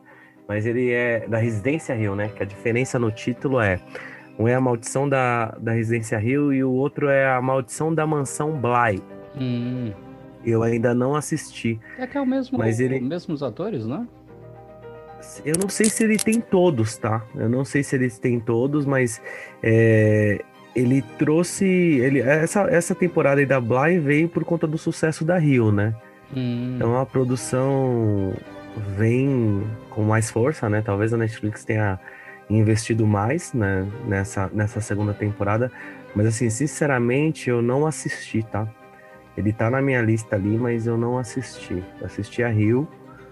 [0.53, 2.29] Mas ele é da Residência Rio, né?
[2.29, 3.81] Que a diferença no título é
[4.39, 8.07] um é a maldição da, da Residência Rio e o outro é a maldição da
[8.07, 9.03] Mansão Bly.
[9.35, 9.93] Hum.
[10.45, 11.81] Eu ainda não assisti.
[11.99, 13.01] É que é o mesmo, mas ele...
[13.01, 14.07] mesmos atores, né?
[15.43, 17.25] Eu não sei se ele tem todos, tá?
[17.35, 19.23] Eu não sei se eles têm todos, mas
[19.63, 20.45] é,
[20.77, 21.65] ele trouxe.
[21.65, 25.95] Ele, essa, essa temporada aí da Bly veio por conta do sucesso da Rio, né?
[26.37, 26.75] Hum.
[26.77, 28.35] Então a produção
[28.77, 30.83] vem com mais força, né?
[30.83, 31.99] Talvez a Netflix tenha
[32.49, 35.71] investido mais né, nessa, nessa segunda temporada.
[36.15, 38.69] Mas assim, sinceramente, eu não assisti, tá?
[39.37, 41.83] Ele tá na minha lista ali, mas eu não assisti.
[42.01, 42.87] Eu assisti a Rio.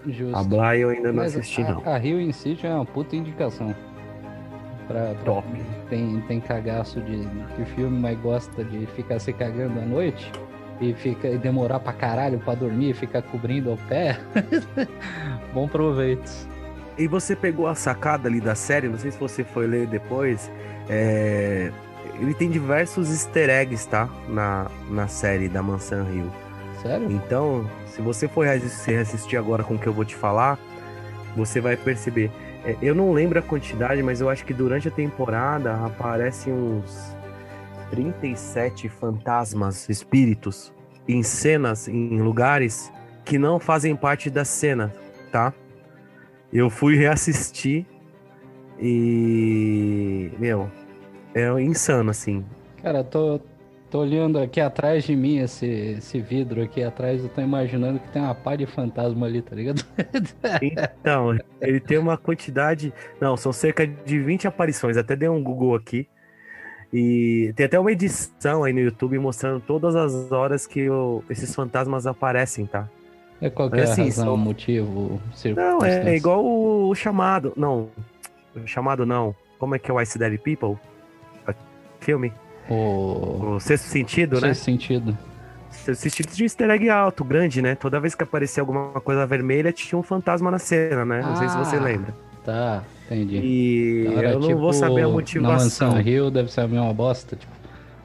[0.07, 0.35] Justo.
[0.35, 1.83] A Bly eu ainda não mas assisti, a, não.
[1.85, 3.75] A Rio em si já é uma puta indicação.
[4.87, 5.47] Pra, pra Top.
[5.89, 10.31] Tem, tem cagaço de, de filme, mas gosta de ficar se cagando à noite
[10.81, 14.19] e fica e demorar pra caralho pra dormir e ficar cobrindo o pé.
[15.53, 16.29] Bom proveito.
[16.97, 20.51] E você pegou a sacada ali da série, não sei se você foi ler depois.
[20.89, 21.71] É...
[22.19, 24.09] Ele tem diversos easter eggs, tá?
[24.27, 26.31] Na, na série da Mansão Rio.
[26.81, 27.11] Sério?
[27.11, 30.59] Então, se você for assistir agora com o que eu vou te falar,
[31.35, 32.31] você vai perceber.
[32.65, 37.15] É, eu não lembro a quantidade, mas eu acho que durante a temporada aparecem uns
[37.91, 40.73] 37 fantasmas, espíritos,
[41.07, 42.91] em cenas, em lugares
[43.25, 44.91] que não fazem parte da cena,
[45.31, 45.53] tá?
[46.51, 47.85] Eu fui reassistir
[48.79, 50.31] e.
[50.39, 50.71] Meu,
[51.35, 52.43] é insano, assim.
[52.81, 53.39] Cara, tô,
[53.89, 58.09] tô olhando aqui atrás de mim, esse, esse vidro aqui atrás, eu tô imaginando que
[58.09, 59.85] tem uma pá de fantasma ali, tá ligado?
[60.61, 62.93] Então, ele tem uma quantidade.
[63.19, 64.97] Não, são cerca de 20 aparições.
[64.97, 66.07] Até dei um Google aqui.
[66.93, 71.53] E tem até uma edição aí no YouTube mostrando todas as horas que o, esses
[71.55, 72.89] fantasmas aparecem, tá?
[73.41, 74.37] É qualquer assim, razão, são...
[74.37, 75.19] motivo,
[75.55, 77.53] Não, é, é igual o, chamado.
[77.55, 77.89] Não,
[78.55, 79.33] o chamado não.
[79.57, 80.77] Como é que é o Ice Dead People?
[81.99, 82.31] Filme?
[82.69, 84.53] O, o Sexto Sentido, Sexto né?
[84.53, 85.17] Sexto Sentido.
[85.71, 87.73] Sexto Sentido de um easter egg alto, grande, né?
[87.73, 91.21] Toda vez que aparecia alguma coisa vermelha, tinha um fantasma na cena, né?
[91.21, 92.13] Não ah, sei se você ah, lembra.
[92.43, 92.83] Tá,
[93.15, 93.37] entendi.
[93.37, 95.57] E então, eu não tipo, vou saber a motivação.
[95.57, 97.51] Na Mansão Rio deve ser a mesma bosta, tipo.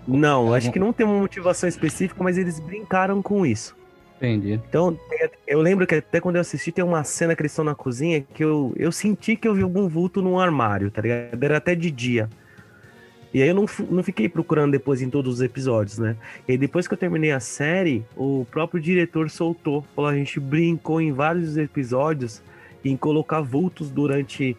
[0.06, 3.74] Não, acho que não tem uma motivação específica, mas eles brincaram com isso.
[4.16, 4.52] Entendi.
[4.52, 4.98] Então,
[5.46, 8.20] eu lembro que até quando eu assisti, tem uma cena que eles estão na cozinha
[8.20, 11.42] que eu, eu senti que eu vi algum vulto num armário, tá ligado?
[11.42, 12.30] Era até de dia.
[13.34, 16.16] E aí eu não, não fiquei procurando depois em todos os episódios, né?
[16.48, 19.84] E aí depois que eu terminei a série, o próprio diretor soltou.
[19.94, 22.42] Falou, a gente brincou em vários episódios
[22.82, 24.56] em colocar vultos durante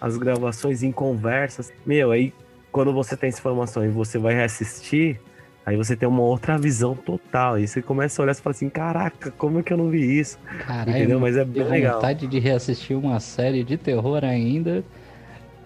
[0.00, 1.72] as gravações, em conversas.
[1.84, 2.32] Meu, aí
[2.70, 5.20] quando você tem essa informação e você vai reassistir,
[5.66, 7.58] Aí você tem uma outra visão total.
[7.58, 10.20] E você começa a olhar e fala assim: caraca, como é que eu não vi
[10.20, 10.38] isso?
[10.64, 11.18] Caralho, Entendeu?
[11.18, 11.96] Mas é bem legal.
[11.96, 14.84] vontade de reassistir uma série de terror ainda.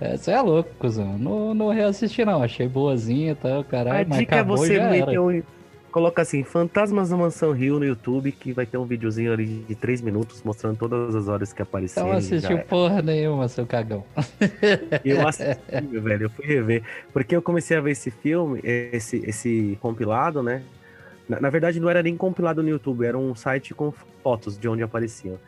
[0.01, 1.19] Você é louco, cuzão.
[1.19, 2.43] Não, não reassisti, não.
[2.43, 4.15] Achei boazinha e tá, tal, caralho.
[4.15, 5.43] A dica é você meter um,
[5.91, 9.75] Coloca assim, Fantasmas da Mansão Rio no YouTube, que vai ter um videozinho ali de
[9.75, 12.07] 3 minutos mostrando todas as horas que apareceram.
[12.09, 14.05] Então assistiu porra nenhuma, seu cagão.
[15.05, 15.59] Eu assisti,
[15.99, 16.83] velho, eu fui rever.
[17.13, 20.63] Porque eu comecei a ver esse filme, esse, esse compilado, né?
[21.29, 24.69] Na, na, verdade, não era nem compilado no YouTube, era um site com fotos de
[24.69, 25.39] onde apareciam.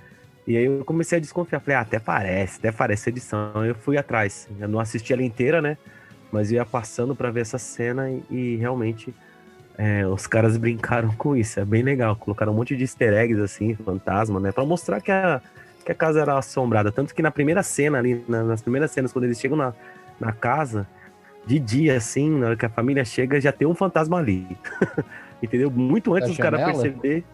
[0.46, 1.60] E aí eu comecei a desconfiar.
[1.60, 3.64] Falei, ah, até parece, até parece edição.
[3.64, 4.48] Eu fui atrás.
[4.58, 5.76] Eu não assisti ela inteira, né?
[6.32, 9.14] Mas ia passando para ver essa cena e, e realmente
[9.84, 12.14] é, os caras brincaram com isso, é bem legal.
[12.14, 14.52] Colocaram um monte de easter eggs, assim, fantasma, né?
[14.52, 15.42] Pra mostrar que a,
[15.84, 16.92] que a casa era assombrada.
[16.92, 19.74] Tanto que na primeira cena ali, na, nas primeiras cenas, quando eles chegam na,
[20.20, 20.86] na casa,
[21.44, 24.56] de dia, assim, na hora que a família chega, já tem um fantasma ali.
[25.42, 25.68] Entendeu?
[25.68, 27.24] Muito antes dos caras perceber.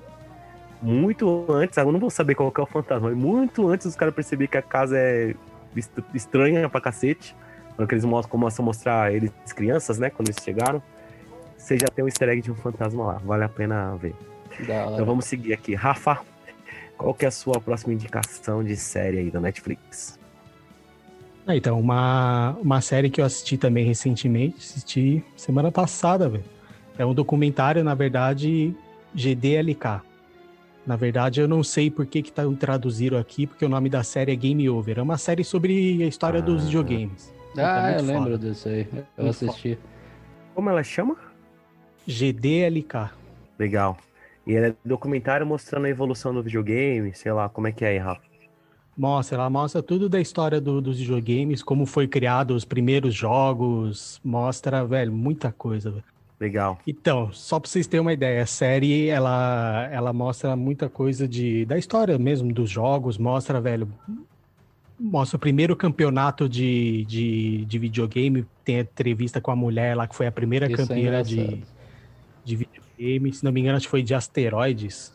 [0.81, 4.15] Muito antes, eu não vou saber qual é o fantasma, mas muito antes dos caras
[4.15, 5.35] perceber que a casa é
[6.15, 7.37] estranha pra cacete.
[7.77, 10.09] Que eles mostram, começam a mostrar eles crianças, né?
[10.09, 10.83] Quando eles chegaram
[11.59, 13.15] você já tem um easter egg de um fantasma lá.
[13.25, 14.15] Vale a pena ver.
[14.61, 15.75] Então vamos seguir aqui.
[15.75, 16.21] Rafa,
[16.97, 20.19] qual que é a sua próxima indicação de série aí da Netflix?
[21.47, 26.45] Ah, então, uma, uma série que eu assisti também recentemente, assisti semana passada, velho.
[26.99, 28.75] É um documentário, na verdade,
[29.15, 30.03] GDLK.
[30.87, 34.03] Na verdade, eu não sei por que que tá traduziram aqui, porque o nome da
[34.03, 34.99] série é Game Over.
[34.99, 36.43] É uma série sobre a história ah.
[36.43, 37.33] dos videogames.
[37.57, 38.39] Ah, eu lembro foda.
[38.39, 38.87] disso aí.
[39.17, 39.75] Eu muito assisti.
[39.75, 39.89] Foda.
[40.55, 41.28] Como ela chama?
[42.09, 43.11] GDLK.
[43.59, 43.99] Legal.
[44.47, 47.99] E é documentário mostrando a evolução do videogame, sei lá, como é que é aí,
[47.99, 48.23] Rafa?
[48.97, 54.21] Mostra, ela mostra tudo da história do, dos videogames, como foi criado os primeiros jogos,
[54.25, 55.91] mostra, velho, muita coisa.
[55.91, 56.05] Velho.
[56.41, 56.79] Legal.
[56.87, 61.67] Então, só para vocês terem uma ideia, a série ela, ela mostra muita coisa de,
[61.67, 63.87] da história mesmo dos jogos, mostra, velho,
[64.99, 70.17] mostra o primeiro campeonato de, de, de videogame, tem entrevista com a mulher lá que
[70.17, 71.63] foi a primeira Isso é campeã é de,
[72.49, 75.13] de videogame, se não me engano, acho que foi de asteroides.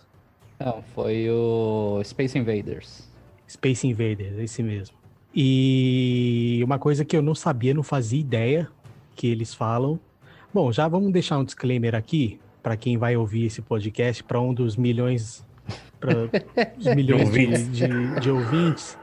[0.59, 3.09] Não, foi o Space Invaders.
[3.49, 4.95] Space Invaders, esse mesmo.
[5.35, 8.69] E uma coisa que eu não sabia, não fazia ideia
[9.15, 9.99] que eles falam.
[10.53, 14.53] Bom, já vamos deixar um disclaimer aqui para quem vai ouvir esse podcast, para um
[14.53, 15.45] dos milhões,
[15.99, 16.29] para
[16.77, 18.97] os milhões de, de, de, ouvintes.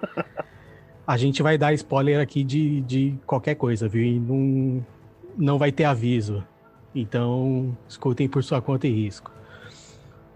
[1.07, 4.05] A gente vai dar spoiler aqui de, de qualquer coisa, viu?
[4.05, 4.87] E não,
[5.37, 6.45] não vai ter aviso.
[6.95, 9.31] Então, escutem por sua conta e risco.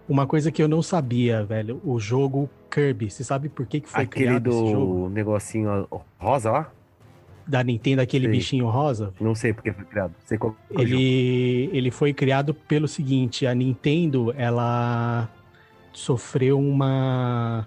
[0.09, 3.88] Uma coisa que eu não sabia, velho, o jogo Kirby, você sabe por que, que
[3.88, 5.09] foi aquele criado esse jogo?
[5.09, 5.88] negocinho
[6.19, 6.73] rosa lá?
[7.47, 9.12] Da Nintendo, aquele bichinho rosa?
[9.21, 10.14] Não sei porque foi criado.
[10.25, 15.29] Sei qual ele, ele foi criado pelo seguinte, a Nintendo, ela
[15.93, 17.67] sofreu uma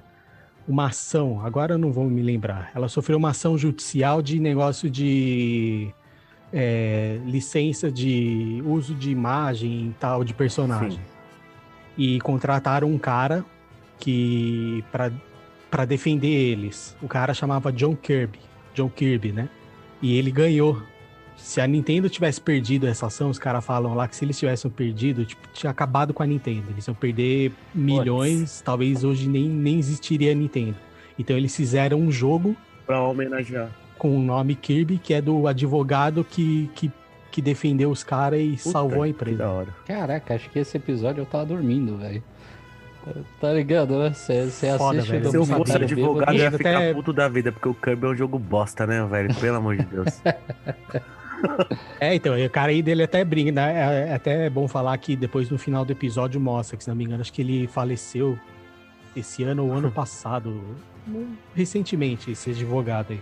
[0.67, 2.71] uma ação, agora eu não vou me lembrar.
[2.75, 5.93] Ela sofreu uma ação judicial de negócio de
[6.51, 10.91] é, licença de uso de imagem e tal de personagem.
[10.91, 10.99] Sim.
[11.97, 13.43] E contrataram um cara
[13.99, 14.83] que
[15.69, 16.95] para defender eles.
[17.01, 18.39] O cara chamava John Kirby,
[18.73, 19.49] John Kirby, né?
[20.01, 20.81] E ele ganhou.
[21.35, 24.71] Se a Nintendo tivesse perdido essa ação, os caras falam lá que se eles tivessem
[24.71, 26.65] perdido, tipo, tinha acabado com a Nintendo.
[26.71, 30.77] Eles iam perder milhões, talvez hoje nem, nem existiria a Nintendo.
[31.17, 32.55] Então eles fizeram um jogo
[32.85, 36.91] para homenagear com o nome Kirby, que é do advogado que, que,
[37.31, 39.37] que defendeu os caras e Puta, salvou a empresa.
[39.37, 39.75] Da hora.
[39.85, 42.23] Caraca, acho que esse episódio eu tava dormindo, velho.
[43.39, 44.13] Tá ligado, né?
[44.13, 45.31] Você assiste velho.
[45.31, 46.93] Se eu fosse advogado, eu ia ficar até...
[46.93, 49.33] puto da vida, porque o Kirby é um jogo bosta, né, velho?
[49.35, 50.21] Pelo amor de Deus.
[51.99, 54.07] é, então, o cara aí dele até brinca, né?
[54.07, 56.95] É, é até bom falar que depois no final do episódio mostra que, se não
[56.95, 58.37] me engano, acho que ele faleceu
[59.15, 60.61] esse ano ou ano passado,
[61.55, 63.21] recentemente, esse advogado aí.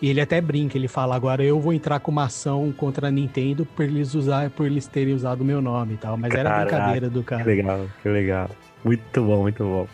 [0.00, 3.10] E ele até brinca, ele fala, agora eu vou entrar com uma ação contra a
[3.10, 6.16] Nintendo por eles usar, por eles terem usado o meu nome e tal.
[6.18, 7.42] Mas Caraca, era brincadeira do cara.
[7.42, 8.50] Que legal, que legal.
[8.84, 9.88] Muito bom, muito bom.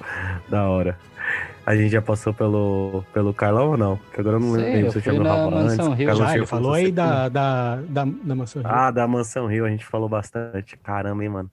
[0.49, 0.99] Da hora.
[1.65, 3.97] A gente já passou pelo, pelo Carlão ou não?
[4.13, 5.87] Que agora eu não lembro se eu chamei o Rafa antes.
[5.97, 6.17] Rio.
[6.17, 8.71] Já, ele falou aí da, da, da, da Mansão Rio.
[8.71, 10.77] Ah, da Mansão Rio, a gente falou bastante.
[10.79, 11.51] Caramba, hein, mano.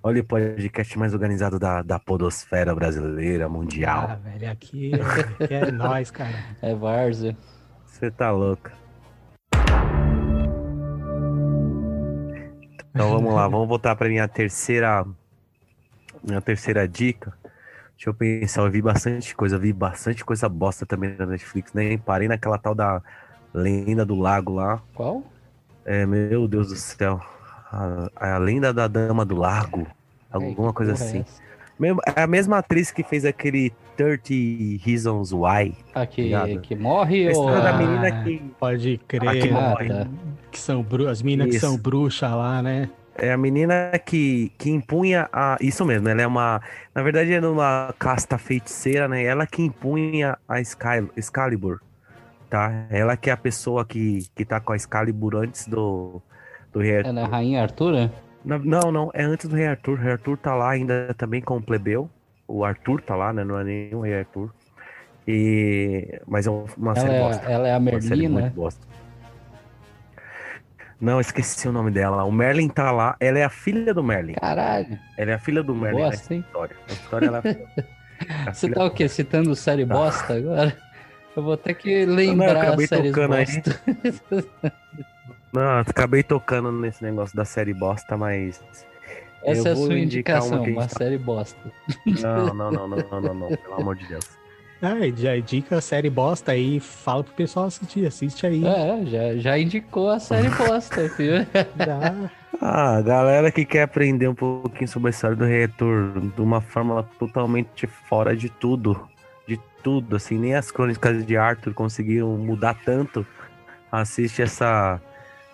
[0.00, 4.10] Olha o podcast mais organizado da, da podosfera brasileira, mundial.
[4.10, 4.92] Ah, velho, aqui,
[5.40, 6.34] aqui é nós, cara.
[6.62, 7.36] É Várzea.
[7.94, 8.72] Você tá louco.
[12.90, 15.06] Então vamos lá, vamos voltar para minha terceira
[16.20, 17.32] minha terceira dica.
[17.96, 21.96] Deixa eu pensar, eu vi bastante coisa, vi bastante coisa bosta também na Netflix, né?
[21.98, 23.00] Parei naquela tal da
[23.54, 24.82] Lenda do Lago lá.
[24.92, 25.22] Qual?
[25.84, 27.20] É, meu Deus do céu.
[27.70, 29.86] A, a Lenda da Dama do Lago.
[30.32, 31.24] Alguma coisa assim.
[31.80, 35.74] É é a mesma atriz que fez aquele 30 Reasons Why.
[35.94, 37.50] A que, que morre a ou...
[37.50, 38.38] da menina que...
[38.58, 39.42] Pode crer.
[39.42, 39.92] que morre.
[39.92, 40.10] Ah, tá.
[40.50, 41.56] Que são as meninas Isso.
[41.56, 42.88] que são bruxas lá, né?
[43.16, 45.56] É a menina que, que impunha a.
[45.60, 46.60] Isso mesmo, ela é uma.
[46.92, 49.22] Na verdade, é uma casta feiticeira, né?
[49.22, 51.80] Ela que impunha a Sky, Excalibur.
[52.50, 52.86] Tá?
[52.90, 56.20] Ela que é a pessoa que, que tá com a Excalibur antes do,
[56.72, 57.08] do Rei Arthur.
[57.10, 58.10] Ela é a Rainha Arthur, né?
[58.44, 59.98] Não, não, é antes do Rei Arthur.
[59.98, 62.10] O Rei Arthur tá lá ainda também com o plebeu.
[62.46, 63.44] O Arthur tá lá, né?
[63.44, 64.50] Não é nenhum Rei Arthur.
[65.26, 66.20] E...
[66.26, 67.50] Mas é uma ela série é, bosta.
[67.50, 68.52] Ela é a Merlin, né?
[68.54, 68.86] Bosta.
[71.00, 72.24] Não, esqueci o nome dela.
[72.24, 73.16] O Merlin tá lá.
[73.20, 74.34] Ela é a filha do Merlin.
[74.34, 74.98] Caralho.
[75.16, 76.44] Ela é a filha do Merlin bosta, hein?
[76.46, 76.76] história.
[76.88, 77.94] A história ela é
[78.52, 79.08] Você tá o quê?
[79.08, 79.94] Citando série tá.
[79.94, 80.76] bosta agora?
[81.36, 83.80] Eu vou ter que lembrar não, não, a série bosta.
[84.32, 84.44] Aí.
[85.52, 88.62] Não, acabei tocando nesse negócio da série bosta, mas.
[89.44, 90.98] Essa é a sua indicação, uma tá...
[90.98, 91.58] série bosta.
[92.06, 94.28] Não, não, não, não, não, não, não, pelo amor de Deus.
[94.82, 98.66] Ah, já indica a série bosta aí, fala pro pessoal assistir, assiste aí.
[98.66, 101.46] É, já, já indicou a série bosta, filho.
[101.78, 102.30] Já.
[102.60, 107.02] Ah, galera que quer aprender um pouquinho sobre a história do Retor de uma forma
[107.18, 109.08] totalmente fora de tudo.
[109.46, 113.26] De tudo, assim, nem as crônicas de Arthur conseguiram mudar tanto.
[113.90, 115.00] Assiste essa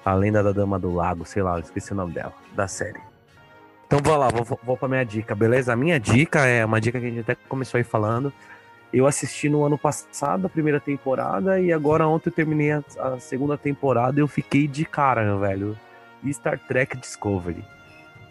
[0.05, 3.10] a Lenda da Dama do Lago, sei lá, esqueci o nome dela, da série.
[3.91, 5.73] Então vou lá, vou, vou pra minha dica, beleza?
[5.73, 8.33] A minha dica é uma dica que a gente até começou aí falando.
[8.93, 13.19] Eu assisti no ano passado a primeira temporada e agora ontem eu terminei a, a
[13.19, 15.77] segunda temporada e eu fiquei de cara, meu velho.
[16.31, 17.65] Star Trek Discovery.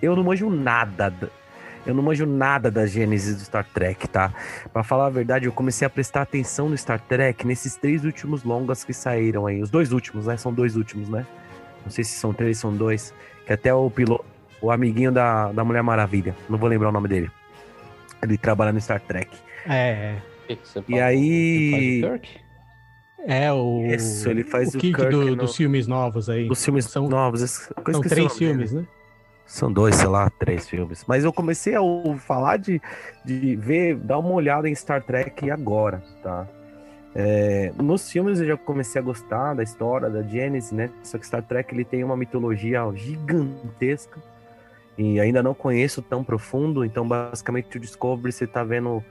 [0.01, 1.29] Eu não manjo nada.
[1.85, 4.33] Eu não manjo nada da gênese do Star Trek, tá?
[4.71, 8.45] Para falar a verdade, eu comecei a prestar atenção no Star Trek nesses três últimos
[8.45, 9.61] longas que saíram aí.
[9.61, 10.37] Os dois últimos, né?
[10.37, 11.27] São dois últimos, né?
[11.83, 13.13] Não sei se são três, são dois.
[13.45, 14.23] Que até o piloto,
[14.61, 16.35] o amiguinho da, da Mulher Maravilha.
[16.49, 17.31] Não vou lembrar o nome dele.
[18.21, 19.29] Ele trabalha no Star Trek.
[19.67, 20.15] É,
[20.49, 20.57] é.
[20.87, 22.01] E aí.
[23.25, 23.85] É, o.
[23.85, 25.35] Isso, ele faz o, o Kirk do, no...
[25.35, 26.47] dos filmes novos aí.
[26.47, 27.41] Dos filmes são, novos.
[27.41, 28.83] São três filmes, dele.
[28.83, 28.87] né?
[29.45, 31.03] São dois, sei lá, três filmes.
[31.07, 31.81] Mas eu comecei a
[32.19, 32.79] falar de,
[33.25, 36.47] de ver, dar uma olhada em Star Trek agora, tá?
[37.15, 40.91] É, nos filmes eu já comecei a gostar da história da Genesis, né?
[41.01, 44.21] Só que Star Trek ele tem uma mitologia gigantesca
[44.99, 46.85] e ainda não conheço tão profundo.
[46.85, 49.03] Então, basicamente, o Discovery você tá vendo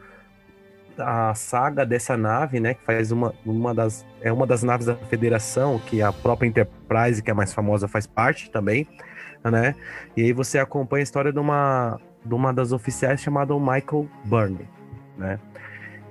[0.96, 2.74] a saga dessa nave, né?
[2.74, 7.22] Que faz uma, uma das é uma das naves da Federação, que a própria Enterprise,
[7.22, 8.87] que é a mais famosa, faz parte também
[9.51, 9.74] né?
[10.16, 14.68] E aí você acompanha a história de uma, de uma das oficiais chamada Michael Burney,
[15.16, 15.38] né?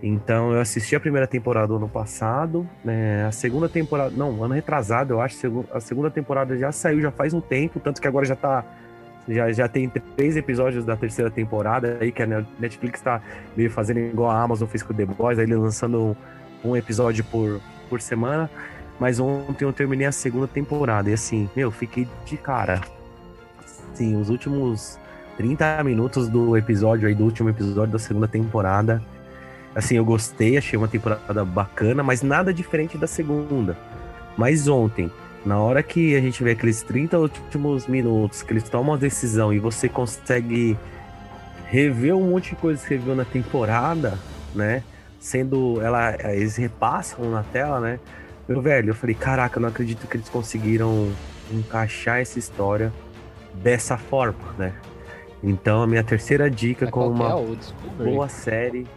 [0.02, 3.26] Então eu assisti a primeira temporada ano passado, né?
[3.26, 7.34] A segunda temporada, não, ano retrasado, eu acho, a segunda temporada já saiu já faz
[7.34, 8.64] um tempo, tanto que agora já tá
[9.28, 13.22] já, já tem três episódios da terceira temporada aí que a Netflix tá
[13.56, 16.16] meio fazendo igual a Amazon fez com The Boys, aí lançando
[16.64, 17.60] um, um episódio por,
[17.90, 18.50] por semana.
[19.00, 22.82] Mas ontem eu terminei a segunda temporada e assim, meu, fiquei de cara
[23.94, 25.00] assim, os últimos
[25.38, 29.02] 30 minutos do episódio aí, do último episódio da segunda temporada.
[29.76, 33.78] Assim, eu gostei, achei uma temporada bacana, mas nada diferente da segunda.
[34.36, 35.12] Mas ontem,
[35.46, 39.54] na hora que a gente vê aqueles 30 últimos minutos, que eles tomam a decisão
[39.54, 40.78] e você consegue
[41.68, 44.18] rever um monte de coisas que você viu na temporada,
[44.54, 44.84] né?
[45.20, 48.00] Sendo ela, eles repassam na tela, né?
[48.48, 51.12] Meu velho, eu falei, caraca, eu não acredito que eles conseguiram
[51.52, 52.94] encaixar essa história
[53.54, 54.74] dessa forma, né?
[55.44, 57.36] Então a minha terceira dica é com uma
[57.98, 58.88] boa série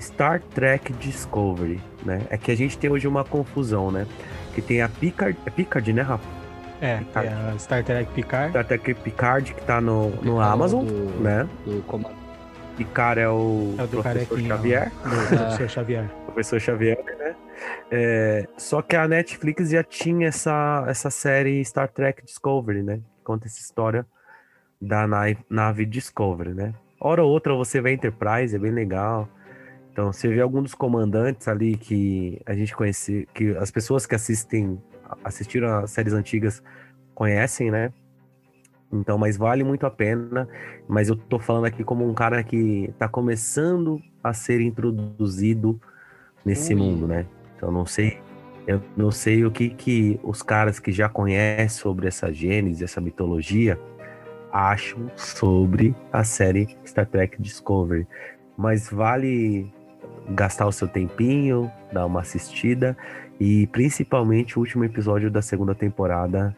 [0.00, 2.22] Star Trek Discovery, né?
[2.30, 4.06] É que a gente tem hoje uma confusão, né?
[4.54, 6.28] Que tem a Picard, é Picard, né, Rafa?
[6.80, 7.28] É, Picard.
[7.28, 8.50] é a Star Trek Picard.
[8.50, 11.48] Star Trek Picard que tá no, no Amazon, do, né?
[11.64, 12.14] Do comando.
[12.76, 14.90] Picard é o, é o professor Xavier.
[14.90, 16.10] Do professor Xavier.
[16.26, 17.36] professor Xavier, né?
[17.90, 23.00] É, só que a Netflix já tinha essa, essa série Star Trek Discovery, né?
[23.24, 24.06] conta essa história
[24.80, 26.74] da nave, nave Discovery, né?
[27.00, 29.28] Hora ou outra você vê Enterprise, é bem legal.
[29.94, 34.14] Então, você vê algum dos comandantes ali que a gente conhece, que as pessoas que
[34.16, 34.82] assistem,
[35.22, 36.60] assistiram as séries antigas
[37.14, 37.92] conhecem, né?
[38.92, 40.48] Então, mas vale muito a pena.
[40.88, 45.80] Mas eu tô falando aqui como um cara que tá começando a ser introduzido
[46.44, 46.80] nesse Ui.
[46.80, 47.24] mundo, né?
[47.56, 48.18] Então, não sei
[48.66, 53.00] eu não sei o que, que os caras que já conhecem sobre essa gênese, essa
[53.00, 53.78] mitologia,
[54.50, 58.06] acham sobre a série Star Trek Discovery.
[58.56, 59.70] Mas vale
[60.30, 62.96] gastar o seu tempinho, dar uma assistida
[63.38, 66.56] e principalmente o último episódio da segunda temporada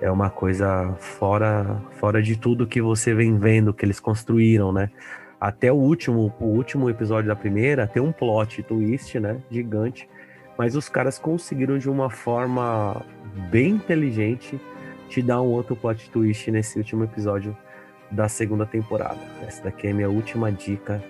[0.00, 4.90] é uma coisa fora fora de tudo que você vem vendo que eles construíram, né?
[5.40, 10.08] Até o último o último episódio da primeira tem um plot twist, né, gigante
[10.56, 13.02] mas os caras conseguiram de uma forma
[13.50, 14.60] bem inteligente
[15.08, 17.56] te dar um outro plot twist nesse último episódio
[18.10, 19.18] da segunda temporada.
[19.42, 21.02] Essa daqui é minha última dica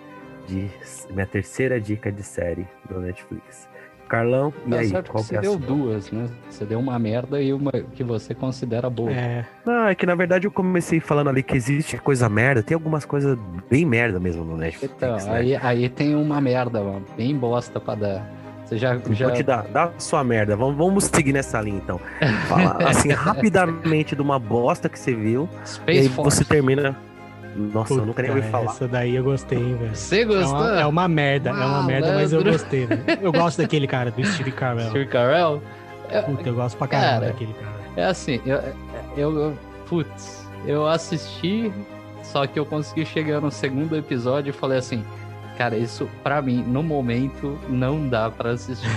[0.47, 0.71] de
[1.11, 3.69] minha terceira dica de série do Netflix.
[4.09, 4.89] Carlão, e tá aí?
[4.89, 6.29] Certo qual que você é deu duas, né?
[6.49, 9.11] Você deu uma merda e uma que você considera boa.
[9.11, 9.45] É.
[9.65, 13.05] Não, é que na verdade eu comecei falando ali que existe coisa merda, tem algumas
[13.05, 14.95] coisas bem merda mesmo no Netflix.
[14.95, 15.25] Então, né?
[15.29, 18.31] aí, aí tem uma merda, mano, bem bosta pra dar.
[18.65, 19.27] Você já, já...
[19.27, 20.57] Vou te dar, dá sua merda.
[20.57, 22.01] Vamos, vamos seguir nessa linha então.
[22.49, 25.49] Fala assim rapidamente de uma bosta que você viu.
[25.65, 26.39] Space e aí Force.
[26.39, 26.97] você termina.
[27.55, 28.71] Nossa, Puta, eu nunca nem ouvi falar.
[28.71, 29.95] Essa daí eu gostei, velho.
[29.95, 30.69] Você gostou?
[30.69, 31.73] É uma, é uma merda, Malandro.
[31.73, 33.05] é uma merda, mas eu gostei, velho.
[33.23, 34.91] Eu gosto daquele cara, do Steve Carell.
[34.91, 35.63] Steve Carell?
[36.27, 37.75] Puta, eu gosto pra caramba cara, daquele cara.
[37.97, 38.61] É assim, eu,
[39.17, 39.59] eu, eu.
[39.87, 41.73] Putz, eu assisti,
[42.23, 45.05] só que eu consegui chegar no segundo episódio e falei assim
[45.57, 48.89] Cara, isso para mim, no momento, não dá para assistir.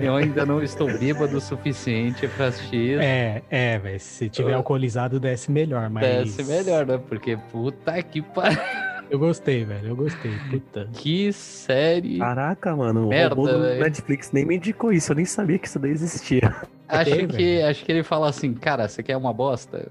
[0.00, 3.00] Eu ainda não estou bêbado o suficiente para assistir.
[3.00, 4.00] É, é, velho.
[4.00, 4.56] Se tiver eu...
[4.56, 6.04] alcoolizado, desce melhor, mas.
[6.04, 6.98] Desce melhor, né?
[6.98, 8.58] Porque puta que pariu.
[9.10, 9.88] Eu gostei, velho.
[9.88, 10.32] Eu gostei.
[10.50, 10.88] Puta.
[10.92, 12.18] Que série.
[12.18, 13.08] Caraca, mano.
[13.08, 15.12] Merda, o Netflix nem me indicou isso.
[15.12, 16.54] Eu nem sabia que isso daí existia.
[16.88, 19.90] Acho, que, acho que ele fala assim, cara, você quer uma bosta?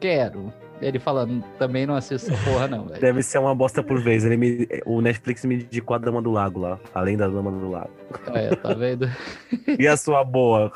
[0.00, 0.52] Quero.
[0.82, 1.28] Ele fala,
[1.60, 3.00] também não assisto essa porra, não, velho.
[3.00, 4.24] Deve ser uma bosta por vez.
[4.24, 7.70] Ele me, o Netflix me indicou a Dama do Lago lá, além da Dama do
[7.70, 7.90] Lago.
[8.34, 9.08] É, tá vendo?
[9.78, 10.72] e a sua boa,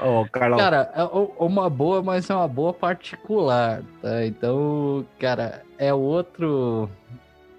[0.00, 0.58] oh, Carlão?
[0.58, 1.02] Cara, é
[1.42, 4.26] uma boa, mas é uma boa particular, tá?
[4.26, 6.90] Então, cara, é outro,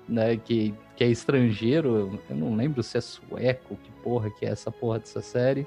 [0.08, 2.20] né, que, que é estrangeiro.
[2.30, 5.66] Eu não lembro se é sueco, que porra que é essa porra dessa série.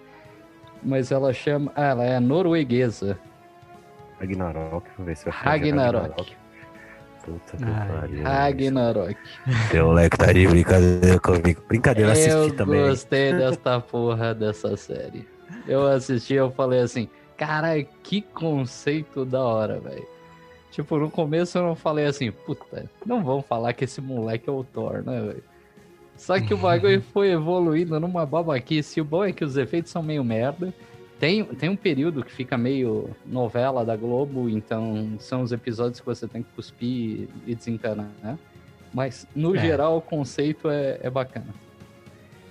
[0.81, 1.73] Mas ela chama.
[1.75, 3.19] Ah, ela é norueguesa.
[4.23, 6.09] Ragnarok, vamos ver se vai Ragnarok.
[6.09, 6.37] Ragnarok.
[7.25, 8.23] Puta que pariu.
[8.23, 9.17] Ragnarok.
[9.71, 11.63] Teu moleque tá de brincadeira comigo.
[11.69, 12.81] Brincadeira, assisti eu também.
[12.81, 15.29] Eu gostei desta porra dessa série.
[15.67, 20.07] Eu assisti, eu falei assim, cara, que conceito da hora, velho.
[20.71, 24.53] Tipo, no começo eu não falei assim, puta, não vão falar que esse moleque é
[24.53, 25.45] o Thor, né, velho?
[26.17, 29.01] Só que o bagulho foi evoluindo numa babaquice.
[29.01, 30.73] O bom é que os efeitos são meio merda.
[31.23, 36.07] Tem, tem um período que fica meio novela da Globo, então são os episódios que
[36.07, 38.37] você tem que cuspir e desencanar, né?
[38.93, 39.61] Mas, no é.
[39.61, 41.55] geral, o conceito é, é bacana.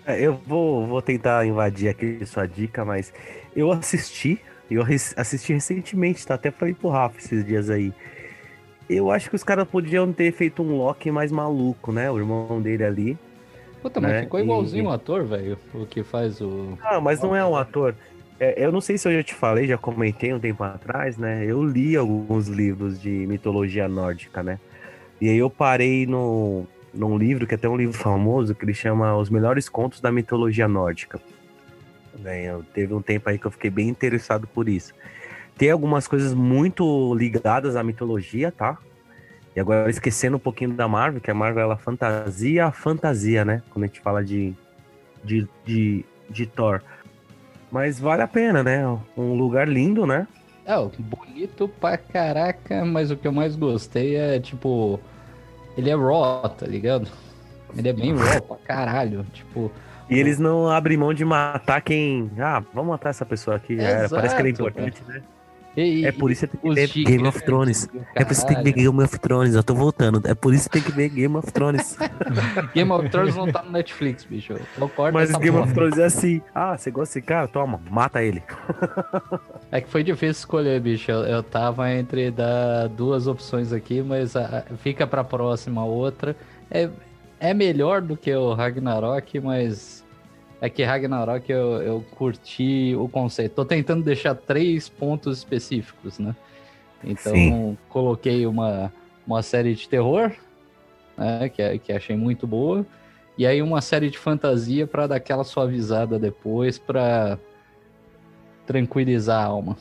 [0.05, 3.13] É, eu vou, vou tentar invadir aqui sua dica, mas
[3.53, 4.85] eu assisti, eu
[5.17, 6.35] assisti recentemente, tá?
[6.35, 7.91] Até falei pro Rafa esses dias aí.
[8.89, 12.09] Eu acho que os caras podiam ter feito um Loki mais maluco, né?
[12.09, 13.17] O irmão dele ali.
[13.81, 14.21] Puta, mas né?
[14.21, 14.87] ficou igualzinho e...
[14.87, 16.77] o ator, velho, o que faz o.
[16.81, 17.95] Ah, mas não é um ator.
[18.41, 21.45] É, eu não sei se eu já te falei, já comentei um tempo atrás, né?
[21.45, 24.59] Eu li alguns livros de mitologia nórdica, né?
[25.21, 28.73] E aí eu parei no, num livro, que é até um livro famoso, que ele
[28.73, 31.21] chama Os Melhores Contos da Mitologia Nórdica.
[32.17, 32.45] Né?
[32.45, 34.91] Eu, teve um tempo aí que eu fiquei bem interessado por isso.
[35.55, 38.75] Tem algumas coisas muito ligadas à mitologia, tá?
[39.55, 43.61] E agora esquecendo um pouquinho da Marvel, que a Marvel ela fantasia a fantasia, né?
[43.69, 44.55] Quando a gente fala de,
[45.23, 46.81] de, de, de Thor.
[47.71, 48.85] Mas vale a pena, né?
[49.15, 50.27] Um lugar lindo, né?
[50.65, 54.99] É, bonito pra caraca, mas o que eu mais gostei é, tipo,
[55.77, 57.07] ele é raw, tá ligado?
[57.75, 59.71] Ele é bem raw pra caralho, tipo...
[60.09, 62.29] E eles não abrem mão de matar quem...
[62.37, 64.09] Ah, vamos matar essa pessoa aqui, era.
[64.09, 65.23] Parece que ele é importante, né?
[65.75, 67.89] E, é por isso que tem que ver Game of Thrones.
[68.13, 69.55] É por isso que tem que ver Game of Thrones.
[69.55, 70.21] Eu tô voltando.
[70.25, 71.97] É por isso que tem que ver Game of Thrones.
[72.75, 74.55] Game of Thrones não tá no Netflix, bicho.
[75.13, 75.63] Mas Game porra.
[75.63, 76.41] of Thrones é assim.
[76.53, 77.47] Ah, você gosta desse cara?
[77.47, 78.43] Toma, mata ele.
[79.71, 81.09] é que foi difícil escolher, bicho.
[81.09, 86.35] Eu, eu tava entre dar duas opções aqui, mas a, fica pra próxima outra.
[86.69, 86.89] É,
[87.39, 90.00] é melhor do que o Ragnarok, mas
[90.61, 93.55] é que Ragnarok eu, eu curti o conceito.
[93.55, 96.35] Tô tentando deixar três pontos específicos, né?
[97.03, 97.77] Então, Sim.
[97.89, 98.93] coloquei uma,
[99.25, 100.31] uma série de terror,
[101.17, 102.85] né, que, que achei muito boa,
[103.35, 107.39] e aí uma série de fantasia para dar aquela suavizada depois, para
[108.67, 109.75] tranquilizar a alma.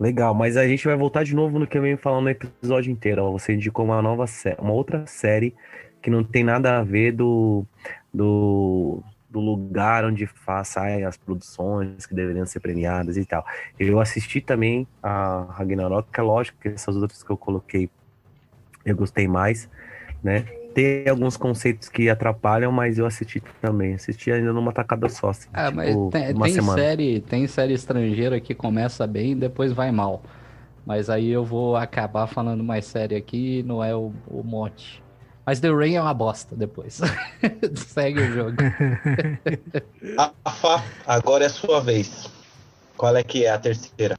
[0.00, 2.90] Legal, mas a gente vai voltar de novo no que eu venho falando no episódio
[2.90, 3.30] inteiro.
[3.32, 5.54] Você indicou uma nova série, uma outra série
[6.00, 7.66] que não tem nada a ver do,
[8.14, 13.44] do do lugar onde faz, saem as produções que deveriam ser premiadas e tal.
[13.78, 17.90] Eu assisti também a Ragnarok, que é lógico que essas outras que eu coloquei
[18.84, 19.68] eu gostei mais,
[20.22, 20.40] né?
[20.74, 23.94] Tem alguns conceitos que atrapalham, mas eu assisti também.
[23.94, 25.30] Assisti ainda numa tacada só.
[25.30, 29.72] Assim, ah, tipo, mas tem, tem série, tem série estrangeira que começa bem e depois
[29.72, 30.22] vai mal.
[30.86, 35.02] Mas aí eu vou acabar falando mais série aqui, não é o, o mote.
[35.48, 37.00] Mas The Rain é uma bosta depois.
[37.74, 38.56] Segue o jogo.
[40.44, 42.30] Rafa, agora é a sua vez.
[42.98, 44.18] Qual é que é a terceira?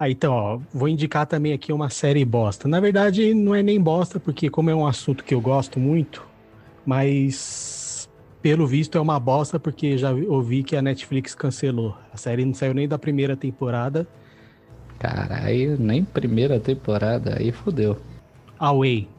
[0.00, 2.66] Ah, então, ó, vou indicar também aqui uma série bosta.
[2.66, 6.26] Na verdade, não é nem bosta, porque como é um assunto que eu gosto muito,
[6.84, 8.08] mas
[8.42, 11.96] pelo visto é uma bosta, porque já ouvi que a Netflix cancelou.
[12.12, 14.04] A série não saiu nem da primeira temporada.
[14.98, 17.96] Caralho, nem primeira temporada, aí fodeu.
[18.58, 19.14] Away.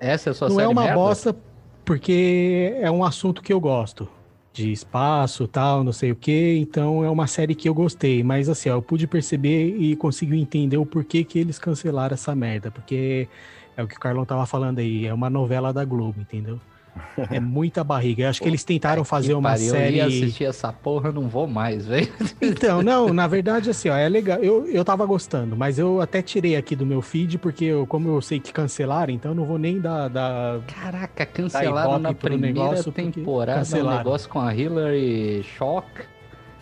[0.00, 0.96] Essa é a sua Não é uma merda?
[0.96, 1.36] bosta
[1.84, 4.08] porque é um assunto que eu gosto.
[4.52, 6.58] De espaço, tal, não sei o que.
[6.58, 8.22] Então é uma série que eu gostei.
[8.22, 12.34] Mas assim, ó, eu pude perceber e consegui entender o porquê que eles cancelaram essa
[12.34, 12.70] merda.
[12.70, 13.28] Porque
[13.76, 15.06] é o que o Carlão tava falando aí.
[15.06, 16.60] É uma novela da Globo, entendeu?
[17.30, 18.24] É muita barriga.
[18.24, 19.98] Eu acho que eles tentaram fazer uma pariu, série.
[19.98, 22.08] Eu assistir essa porra, não vou mais, velho.
[22.40, 24.38] Então, não, na verdade, assim, ó, é legal.
[24.38, 28.08] Eu, eu tava gostando, mas eu até tirei aqui do meu feed, porque eu, como
[28.08, 30.08] eu sei que cancelaram, então eu não vou nem dar.
[30.08, 35.88] dar Caraca, cancelaram na primeira temporada um negócio com a Hillary Shock.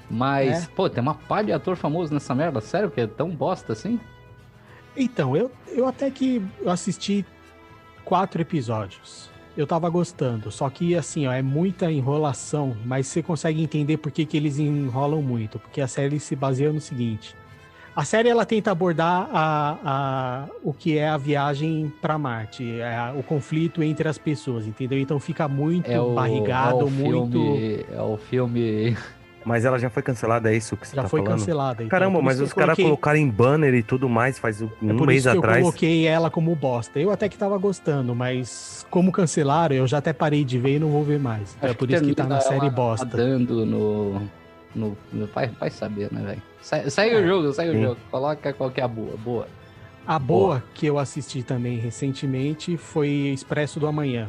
[0.08, 0.68] Mas, é.
[0.74, 2.60] pô, tem uma pá de ator famoso nessa merda.
[2.60, 3.98] Sério que é tão bosta assim?
[4.96, 7.26] Então, eu, eu até que assisti
[8.04, 10.50] quatro episódios eu tava gostando.
[10.50, 14.58] Só que, assim, ó, é muita enrolação, mas você consegue entender por que, que eles
[14.58, 15.58] enrolam muito.
[15.58, 17.34] Porque a série se baseia no seguinte:
[17.94, 23.12] A série ela tenta abordar a, a, o que é a viagem para Marte, é
[23.18, 24.98] o conflito entre as pessoas, entendeu?
[24.98, 27.38] Então fica muito é o, barrigado, é o muito.
[27.38, 28.96] Filme, é o filme
[29.46, 31.24] mas ela já foi cancelada, é isso que você já tá falando?
[31.24, 31.84] Já foi cancelada.
[31.84, 35.06] Então, Caramba, mas os caras colocaram em banner e tudo mais faz um é por
[35.06, 35.58] mês isso que atrás.
[35.58, 36.98] Eu coloquei ela como bosta.
[36.98, 40.78] Eu até que tava gostando, mas como cancelaram, eu já até parei de ver e
[40.80, 41.54] não vou ver mais.
[41.58, 43.06] Então, é por isso que tá na série bosta.
[43.06, 44.20] Dando no,
[44.74, 46.42] no, no vai, vai saber, né, velho?
[46.60, 47.78] Sai, sai é, o jogo, sai sim.
[47.78, 48.00] o jogo.
[48.10, 49.46] Coloca qual que é a boa, boa.
[50.04, 54.28] A boa, boa que eu assisti também recentemente foi Expresso do Amanhã.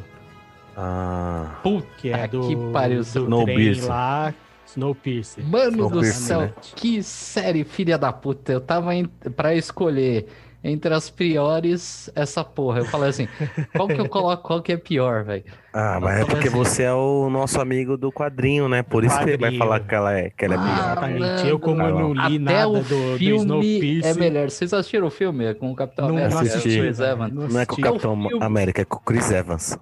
[0.76, 1.56] Ah.
[1.60, 4.32] Puta que é do, que pariu, do trem lá
[4.70, 5.44] Snowpiercer.
[5.44, 6.52] Mano do céu, né?
[6.76, 8.52] que série filha da puta.
[8.52, 10.26] Eu tava em, pra escolher
[10.62, 12.80] entre as piores essa porra.
[12.80, 13.28] Eu falei assim,
[13.74, 15.44] qual que eu coloco, qual que é pior, velho?
[15.72, 18.82] Ah, mas é porque assim, você é o nosso amigo do quadrinho, né?
[18.82, 19.38] Por isso quadrinho.
[19.38, 20.72] que ele vai falar que ela é, que ela é pior.
[20.72, 21.48] Exatamente.
[21.48, 24.10] Eu, como eu não li Até nada o do, filme do Snowpiercer...
[24.10, 24.50] é melhor.
[24.50, 25.44] Vocês assistiram o filme?
[25.44, 26.40] É com o Capitão não América?
[26.40, 26.80] Assisti.
[26.80, 27.32] Chris Evans.
[27.32, 29.78] Não, não é com o Capitão América, é com o Chris Evans.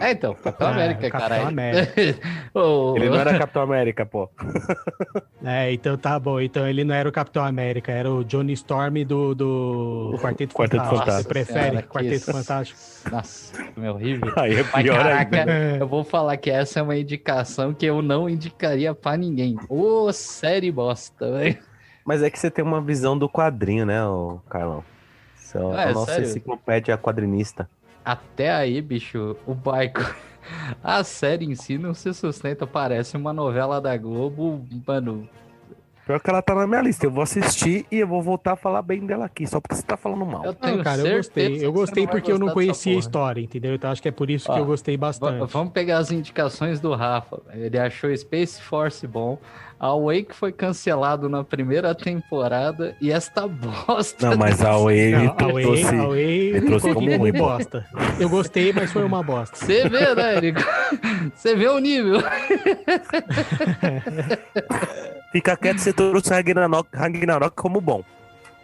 [0.00, 1.28] É, então, Capitão ah, América, cara.
[1.28, 2.20] Capitão América.
[2.54, 2.94] oh.
[2.96, 4.30] Ele não era Capitão América, pô.
[5.44, 6.40] é, então tá bom.
[6.40, 10.84] Então ele não era o Capitão América, era o Johnny Storm do, do Quarteto, Quarteto
[10.84, 10.98] Fantástico.
[10.98, 11.22] Fantástico.
[11.22, 12.80] Você prefere Senhora, Quarteto Fantástico?
[13.10, 14.32] Nossa, meu horrível.
[14.36, 15.76] Aí é pior Mas, caraca, ainda.
[15.78, 19.56] Eu vou falar que essa é uma indicação que eu não indicaria pra ninguém.
[19.68, 21.58] Ô, oh, série bosta, velho.
[22.04, 24.00] Mas é que você tem uma visão do quadrinho, né,
[24.48, 24.82] Carlão?
[25.34, 26.28] Você é ah, é, a nossa sério?
[26.28, 27.68] enciclopédia quadrinista
[28.12, 30.00] até aí, bicho, o Baico.
[30.82, 35.28] A série em si não se sustenta, parece uma novela da Globo, mano.
[36.06, 37.04] Pior que ela tá na minha lista.
[37.04, 39.82] Eu vou assistir e eu vou voltar a falar bem dela aqui, só porque você
[39.82, 40.42] tá falando mal.
[40.42, 41.66] Eu tenho não, cara, eu gostei.
[41.66, 43.74] Eu gostei porque eu não conhecia a história, entendeu?
[43.74, 45.52] Então acho que é por isso Ó, que eu gostei bastante.
[45.52, 47.42] Vamos pegar as indicações do Rafa.
[47.52, 49.38] Ele achou Space Force bom.
[49.80, 54.30] A Wake foi cancelado na primeira temporada e esta bosta.
[54.30, 57.86] Não, mas a Wake não, trouxe, a Way trouxe como ruim, bosta.
[58.18, 59.56] Eu gostei, mas foi uma bosta.
[59.56, 60.60] Você vê, né, Érico?
[61.34, 62.18] Você vê o nível.
[65.30, 68.02] Fica quieto, você trouxe Ragnarok, Ragnarok como bom.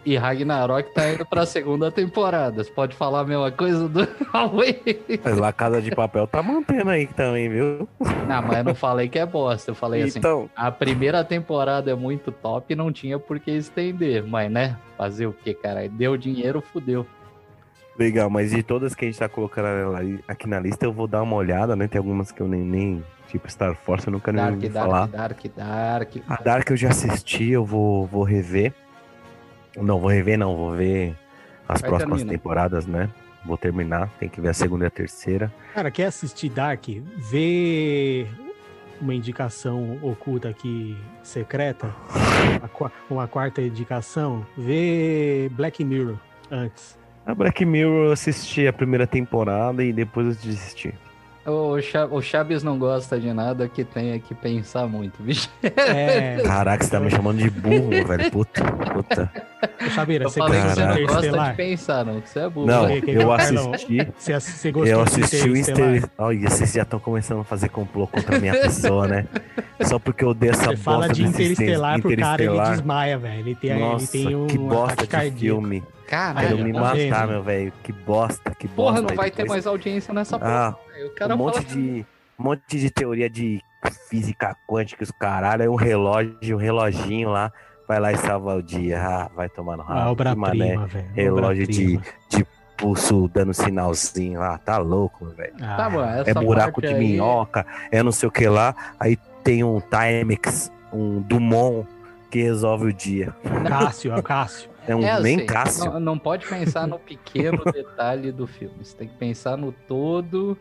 [0.04, 2.62] E Ragnarok tá indo pra segunda temporada.
[2.62, 4.00] Você pode falar a mesma coisa do
[5.24, 7.88] Mas lá Casa de Papel tá mantendo aí também, viu?
[8.28, 9.70] Não, mas eu não falei que é bosta.
[9.70, 10.42] Eu falei assim, então...
[10.42, 14.22] assim, a primeira temporada é muito top e não tinha por que estender.
[14.26, 15.88] Mas, né, fazer o que, cara?
[15.88, 17.06] Deu dinheiro, fudeu.
[17.98, 19.66] Legal, mas de todas que a gente tá colocando
[20.26, 21.86] aqui na lista, eu vou dar uma olhada, né?
[21.86, 25.06] Tem algumas que eu nem, nem tipo Star Force, eu nunca Dark, nem Dark, falar.
[25.06, 28.74] Dark, Dark, A Dark eu já assisti, eu vou, vou rever.
[29.76, 31.14] Não, vou rever não, vou ver
[31.68, 32.38] as Vai próximas termina.
[32.38, 33.10] temporadas, né?
[33.44, 35.52] Vou terminar, tem que ver a segunda e a terceira.
[35.74, 36.84] Cara, quer assistir Dark?
[37.16, 38.26] Vê
[39.00, 41.94] uma indicação oculta aqui, secreta,
[43.10, 46.16] uma quarta indicação, vê Black Mirror
[46.50, 46.96] antes.
[47.26, 50.94] A Black Mirror eu assisti a primeira temporada e depois eu desisti.
[51.46, 51.76] O,
[52.10, 55.50] o Chaves não gosta de nada que tenha que pensar muito, bicho.
[55.62, 56.42] É.
[56.42, 58.30] Caraca, você tá me chamando de burro, velho.
[58.30, 59.30] Puta, puta.
[59.90, 62.66] Chaveira, você, você não gosta de pensar, não, você é burro.
[62.66, 63.98] Não, eu assisti.
[64.16, 66.08] Você, você gostou eu assisti o Inter...
[66.16, 69.26] Olha, vocês já estão começando a fazer complô contra a minha pessoa, né?
[69.82, 73.40] Só porque eu dei essa você fala de Interestelar pro cara, ele desmaia, velho.
[73.40, 75.82] Ele tem, Nossa, ele tem um que bosta de filme.
[76.06, 77.72] Caralho, Quero me matar, meu velho.
[77.82, 79.02] Que bosta, que porra, bosta.
[79.02, 80.76] Porra, não vai ter mais audiência nessa porra.
[81.20, 82.06] Ah, um monte de
[82.38, 83.62] um monte de teoria de
[84.08, 87.52] física quântica, os caralho, aí um relógio, um reloginho lá,
[87.86, 89.00] vai lá e salva o dia.
[89.00, 90.00] Ah, vai tomar no rabo.
[90.00, 91.08] Ah, obra-prima, velho.
[91.14, 92.46] Relógio de, de
[92.76, 95.54] pulso dando sinalzinho lá, tá louco, velho.
[95.62, 96.98] Ah, tá bom, é buraco de aí...
[96.98, 98.74] minhoca, é não sei o que lá.
[98.98, 101.86] Aí tem um Timex, um Dumont
[102.30, 103.34] que resolve o dia.
[103.68, 104.73] Cássio, é o Cássio.
[104.86, 105.92] É um é assim, Cássio.
[105.92, 108.76] Não, não pode pensar no pequeno detalhe do filme.
[108.82, 110.56] Você tem que pensar no todo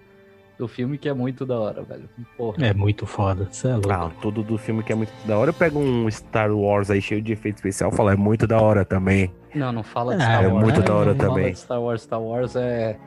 [0.58, 2.10] do filme que é muito da hora, velho.
[2.38, 2.66] Porra.
[2.66, 3.92] É muito foda, você é louco.
[3.92, 5.50] Ah, tudo do filme que é muito da hora.
[5.50, 8.62] Eu pego um Star Wars aí cheio de efeito especial e falo, é muito da
[8.62, 9.32] hora também.
[9.54, 10.58] Não, não fala de é, Star é Wars.
[10.58, 10.86] É muito né?
[10.86, 11.56] da hora não também.
[11.56, 12.98] Star Wars, Star Wars é.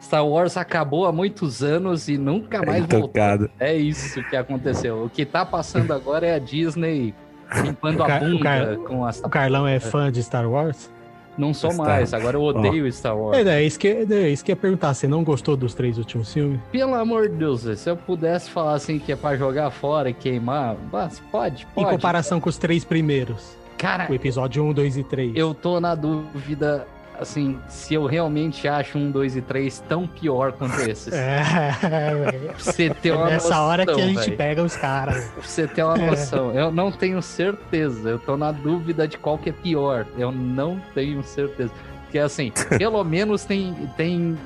[0.00, 3.50] Star Wars acabou há muitos anos e nunca mais é voltou.
[3.58, 5.04] É isso que aconteceu.
[5.04, 7.14] O que tá passando agora é a Disney
[7.62, 8.76] limpando a bunda Car...
[8.78, 9.20] com as.
[9.20, 10.90] O Carlão é fã de Star Wars?
[11.36, 11.86] Não sou Star...
[11.86, 12.92] mais, agora eu odeio oh.
[12.92, 13.38] Star Wars.
[13.38, 16.32] É, é, isso que, é isso que ia perguntar, você não gostou dos três últimos
[16.32, 16.60] filmes?
[16.72, 20.14] Pelo amor de Deus, se eu pudesse falar assim que é pra jogar fora e
[20.14, 21.86] queimar, mas pode, pode.
[21.86, 23.56] Em comparação com os três primeiros.
[23.78, 25.36] Cara, o episódio 1, 2 e 3.
[25.36, 26.84] Eu tô na dúvida
[27.20, 31.12] assim, se eu realmente acho um, dois e três tão pior quanto esses.
[31.18, 34.36] É, você ter uma Nessa noção, hora que a gente véio.
[34.36, 35.24] pega os caras.
[35.28, 36.52] Pra você ter uma noção.
[36.52, 38.08] Eu não tenho certeza.
[38.10, 40.06] Eu tô na dúvida de qual que é pior.
[40.16, 41.72] Eu não tenho certeza.
[42.04, 43.74] Porque assim, pelo menos tem.
[43.96, 44.36] tem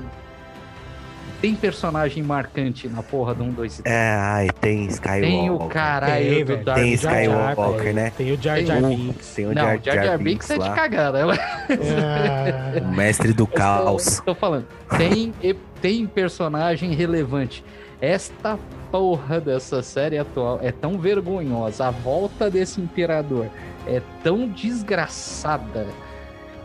[1.43, 3.93] tem personagem marcante na porra do 1, 2 e 3.
[3.93, 5.29] É, ai, tem Skywalker.
[5.29, 6.63] Tem o caralho Tem, do.
[6.63, 8.13] Darth Tem Jar, Skywalker, né?
[8.15, 9.35] Tem o Jar Jar Tem o- Binks.
[9.35, 11.19] Tem o Não, Jar Jar Jar Binks é de cagada.
[11.19, 11.35] Ela...
[11.69, 14.19] É, O mestre do caos.
[14.19, 14.65] Tô, tô falando.
[14.97, 15.33] Tem,
[15.81, 17.61] tem personagem relevante.
[17.99, 18.57] Esta
[18.89, 21.87] porra dessa série atual é tão vergonhosa.
[21.87, 23.47] A volta desse imperador
[23.85, 25.87] é tão desgraçada.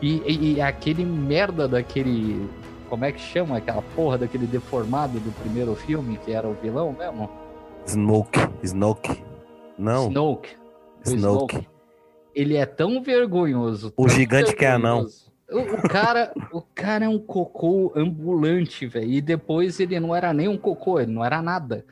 [0.00, 2.48] E, e- e aquele merda daquele.
[2.88, 6.92] Como é que chama aquela porra daquele deformado do primeiro filme, que era o vilão
[6.92, 7.30] mesmo?
[7.86, 8.40] Snoke.
[8.62, 9.22] Snoke.
[9.78, 10.56] Não, Snoke.
[11.06, 11.68] O Snoke.
[12.34, 13.92] Ele é tão vergonhoso.
[13.96, 15.06] O tão gigante que é anão.
[15.06, 15.28] vergonhoso.
[15.50, 19.10] O, o cara, o cara é um cocô ambulante, velho.
[19.10, 21.84] E depois ele não era nem um cocô, ele não era nada.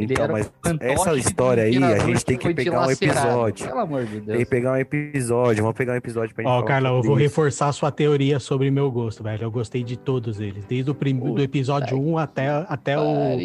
[0.00, 3.66] Então, mas essa história aí, a gente tem que pegar um episódio.
[3.66, 4.38] Pelo amor de Tem Deus.
[4.38, 5.62] que pegar um episódio.
[5.62, 7.22] Vamos pegar um episódio pra gente Ó, falar Carlão, eu vou isso.
[7.22, 9.42] reforçar sua teoria sobre meu gosto, velho.
[9.42, 11.16] Eu gostei de todos eles, desde o prim...
[11.16, 13.36] do Puta episódio 1 até, até, o,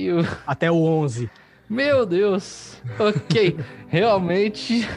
[0.47, 1.29] até o 11.
[1.69, 2.81] Meu Deus.
[2.99, 3.57] Ok.
[3.87, 4.87] Realmente.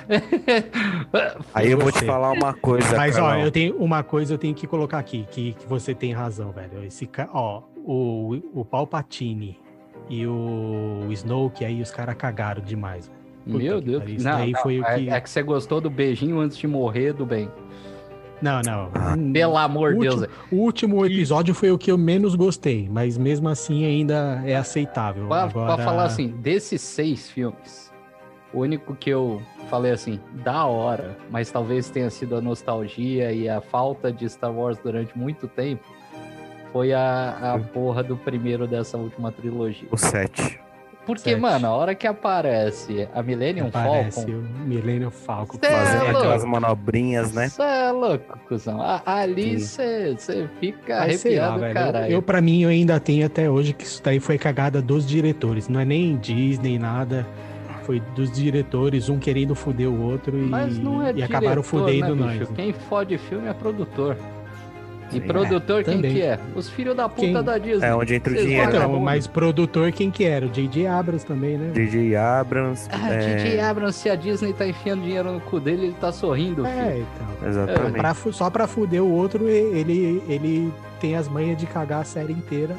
[1.54, 4.54] Aí eu vou te falar uma coisa, Mas, ó, eu tenho uma coisa eu tenho
[4.54, 6.84] que colocar aqui, que, que você tem razão, velho.
[6.84, 9.58] Esse, ó, o, o Palpatine
[10.08, 13.10] e o Snoke, aí os caras cagaram demais.
[13.44, 14.04] Puta Meu que Deus.
[14.08, 16.56] isso Não, daí não, foi o é, que- é que você gostou do beijinho antes
[16.56, 17.50] de morrer do bem.
[18.40, 19.32] Não, não.
[19.32, 20.14] Pelo amor de Deus.
[20.20, 24.54] último, o último episódio foi o que eu menos gostei, mas mesmo assim ainda é
[24.54, 25.26] aceitável.
[25.26, 25.74] Pra, Agora...
[25.74, 27.92] pra falar assim, desses seis filmes,
[28.52, 33.48] o único que eu falei assim, da hora, mas talvez tenha sido a nostalgia e
[33.48, 35.82] a falta de Star Wars durante muito tempo,
[36.72, 39.88] foi a, a porra do primeiro dessa última trilogia.
[39.90, 40.60] O 7.
[41.06, 41.40] Porque, Sete.
[41.40, 44.32] mano, a hora que aparece a Millennium Aparece Falcon.
[44.40, 45.56] o Millennium Falcon.
[45.58, 46.18] Cê é Fazendo louco.
[46.18, 47.46] aquelas manobrinhas, né?
[47.46, 48.82] Isso é louco, cuzão.
[48.82, 50.14] A- Ali você
[50.60, 51.72] fica Mas lá, arrepiado, velho.
[51.74, 52.12] caralho.
[52.12, 55.66] Eu, pra mim, eu ainda tenho até hoje que isso daí foi cagada dos diretores.
[55.66, 57.26] Não é nem Disney, nada.
[57.84, 61.62] Foi dos diretores, um querendo foder o outro e, Mas não é e acabaram diretor,
[61.62, 62.38] fudendo né, nós.
[62.40, 62.52] bicho?
[62.52, 64.14] Quem fode filme é produtor.
[65.10, 66.12] E Sim, produtor quem também.
[66.14, 66.38] que é?
[66.54, 67.42] Os filhos da puta Quem?
[67.42, 67.86] da Disney.
[67.88, 68.66] É onde entra o Vocês dinheiro.
[68.66, 68.92] vagabundos.
[68.96, 70.44] Então, mas produtor quem que era?
[70.46, 70.86] O J.J.
[70.86, 71.70] Abrams também, né?
[71.72, 72.88] DJ Abrams.
[72.92, 76.12] Ah, é, DJ Abrams, se a Disney tá enfiando dinheiro no cu dele, ele tá
[76.12, 76.66] sorrindo, filho.
[76.78, 77.48] É, então.
[77.48, 77.96] Exatamente.
[77.98, 82.04] Pra fu- só pra fuder o outro, ele, ele tem as manhas de cagar a
[82.04, 82.74] série inteira.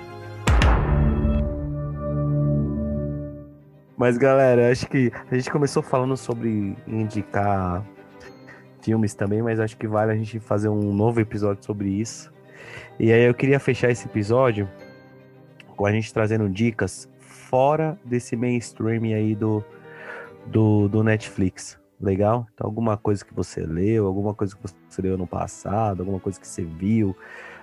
[3.97, 7.84] Mas, galera, acho que a gente começou falando sobre indicar
[8.82, 12.32] filmes também, mas acho que vale a gente fazer um novo episódio sobre isso.
[12.99, 14.69] E aí eu queria fechar esse episódio
[15.75, 19.63] com a gente trazendo dicas fora desse mainstream aí do,
[20.45, 21.80] do, do Netflix.
[22.01, 22.47] Legal?
[22.53, 26.39] Então, alguma coisa que você leu, alguma coisa que você leu no passado, alguma coisa
[26.39, 27.15] que você viu,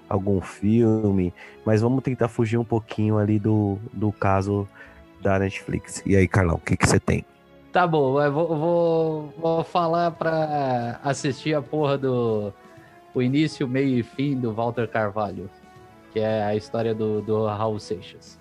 [0.09, 1.33] algum filme.
[1.65, 4.69] Mas vamos tentar fugir um pouquinho ali do, do caso
[5.23, 6.03] da Netflix.
[6.05, 7.25] E aí, Carlão, o que, que você tem?
[7.77, 12.51] Tá bom, eu vou, vou, vou falar pra assistir a porra do
[13.13, 15.51] o início, meio e fim do Walter Carvalho,
[16.11, 18.41] que é a história do, do Raul Seixas.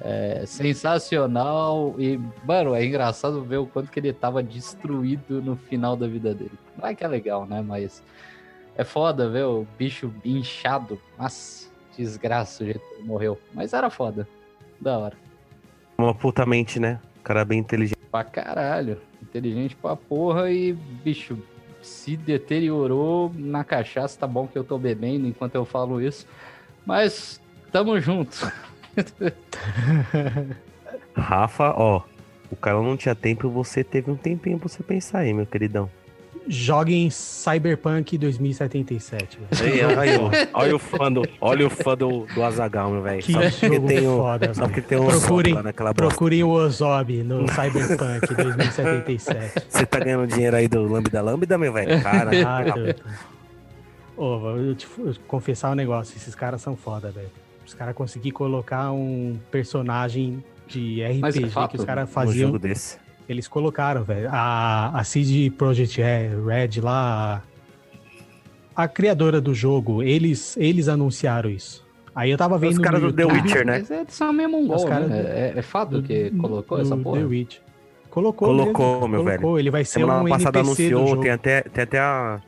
[0.00, 5.96] É sensacional e, mano, é engraçado ver o quanto que ele tava destruído no final
[5.96, 6.56] da vida dele.
[6.78, 7.60] Não é que é legal, né?
[7.66, 8.00] Mas
[8.76, 11.00] é foda ver o bicho inchado.
[11.18, 13.36] Nossa, desgraça o jeito que ele morreu.
[13.52, 14.28] Mas era foda.
[14.80, 15.16] Da hora.
[15.98, 17.00] Uma puta mente, né?
[17.24, 18.01] Cara bem inteligente.
[18.12, 19.00] Pra caralho.
[19.22, 21.38] Inteligente pra porra e, bicho,
[21.80, 24.20] se deteriorou na cachaça.
[24.20, 26.26] Tá bom que eu tô bebendo enquanto eu falo isso.
[26.86, 27.40] Mas
[27.72, 28.52] tamo junto.
[31.16, 32.02] Rafa, ó.
[32.50, 35.88] O Carlão não tinha tempo você teve um tempinho pra você pensar aí, meu queridão.
[36.48, 39.38] Joguem Cyberpunk 2077.
[39.50, 39.74] velho.
[39.74, 40.30] Ei, aí, ó.
[40.60, 43.22] Olha o fã do, olha o fã do, do Azagal, meu velho.
[43.22, 46.08] Que Só porque tem o, foda, só porque tem um Procurem- lá naquela bosta.
[46.08, 49.66] Procurem o Ozob no Cyberpunk 2077.
[49.70, 52.02] Você tá ganhando dinheiro aí do Lambda Lambda, meu velho?
[52.02, 52.94] Cara, Ah, eu...
[54.16, 54.86] Ô, vou te
[55.26, 57.30] confessar um negócio, esses caras são foda, velho.
[57.66, 62.48] Os caras conseguiram colocar um personagem de é RPG fato, que os caras um faziam.
[62.48, 62.98] jogo desse.
[63.32, 64.28] Eles colocaram, velho.
[64.30, 67.42] A, a CD Projekt Red lá,
[68.76, 71.84] a, a criadora do jogo, eles, eles anunciaram isso.
[72.14, 73.84] Aí eu tava vendo Os caras do The YouTube, Witcher, né?
[73.88, 75.18] Mas são meio mongol, Os caras né?
[75.20, 77.20] É, é fato que colocou do essa The porra?
[77.22, 77.58] Witch.
[78.10, 79.58] Colocou, Colocou, mesmo, meu colocou.
[79.58, 81.22] Ele vai ser Semana um passada NPC do anunciou, jogo.
[81.22, 82.40] tem até, tem até a-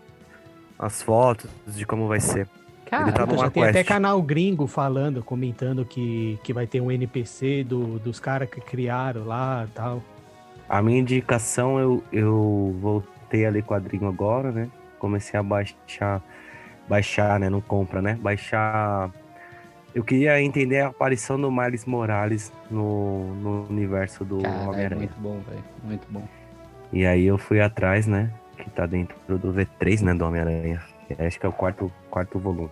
[0.78, 2.46] as fotos de como vai ser.
[2.84, 6.82] Cara, ele tá numa já tem até canal gringo falando, comentando que, que vai ter
[6.82, 10.02] um NPC do, dos caras que criaram lá e tal.
[10.68, 14.68] A minha indicação, eu, eu voltei a ler quadrinho agora, né?
[14.98, 16.22] Comecei a baixar,
[16.88, 17.50] baixar, né?
[17.50, 18.18] Não compra, né?
[18.20, 19.10] Baixar
[19.94, 24.96] eu queria entender a aparição do Miles Morales no, no universo do Homem-Aranha.
[24.96, 25.64] Muito bom, velho.
[25.84, 26.26] Muito bom.
[26.92, 28.28] E aí eu fui atrás, né?
[28.58, 30.12] Que tá dentro do V3, né?
[30.12, 30.82] Do Homem-Aranha.
[31.16, 32.70] Acho que é o quarto, quarto volume.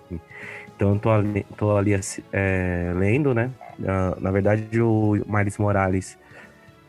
[0.74, 1.92] Então eu tô ali, tô ali
[2.32, 3.52] é, lendo, né?
[3.78, 6.18] Uh, na verdade, o Miles Morales.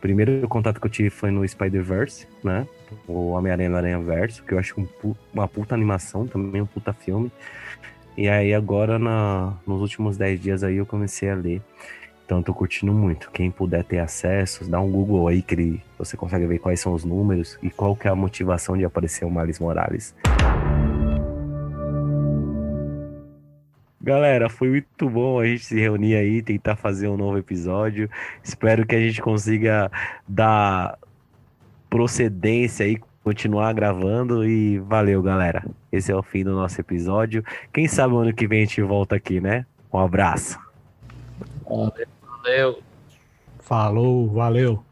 [0.03, 2.67] Primeiro contato que eu tive foi no Spider-Verse, né?
[3.07, 6.91] O Homem-Aranha no Aranha Verso, que eu acho um, uma puta animação, também um puta
[6.91, 7.31] filme.
[8.17, 11.61] E aí agora, na, nos últimos 10 dias aí, eu comecei a ler.
[12.25, 13.31] Então tô curtindo muito.
[13.31, 16.93] Quem puder ter acesso, dá um Google aí que ele, você consegue ver quais são
[16.93, 20.13] os números e qual que é a motivação de aparecer o Miles Morales.
[24.03, 28.09] Galera, foi muito bom a gente se reunir aí, tentar fazer um novo episódio.
[28.43, 29.89] Espero que a gente consiga
[30.27, 30.99] dar
[31.89, 35.63] procedência aí continuar gravando e valeu, galera.
[35.89, 37.43] Esse é o fim do nosso episódio.
[37.71, 39.65] Quem sabe ano que vem a gente volta aqui, né?
[39.91, 40.59] Um abraço.
[42.43, 42.79] Valeu.
[43.61, 44.83] Falou, valeu.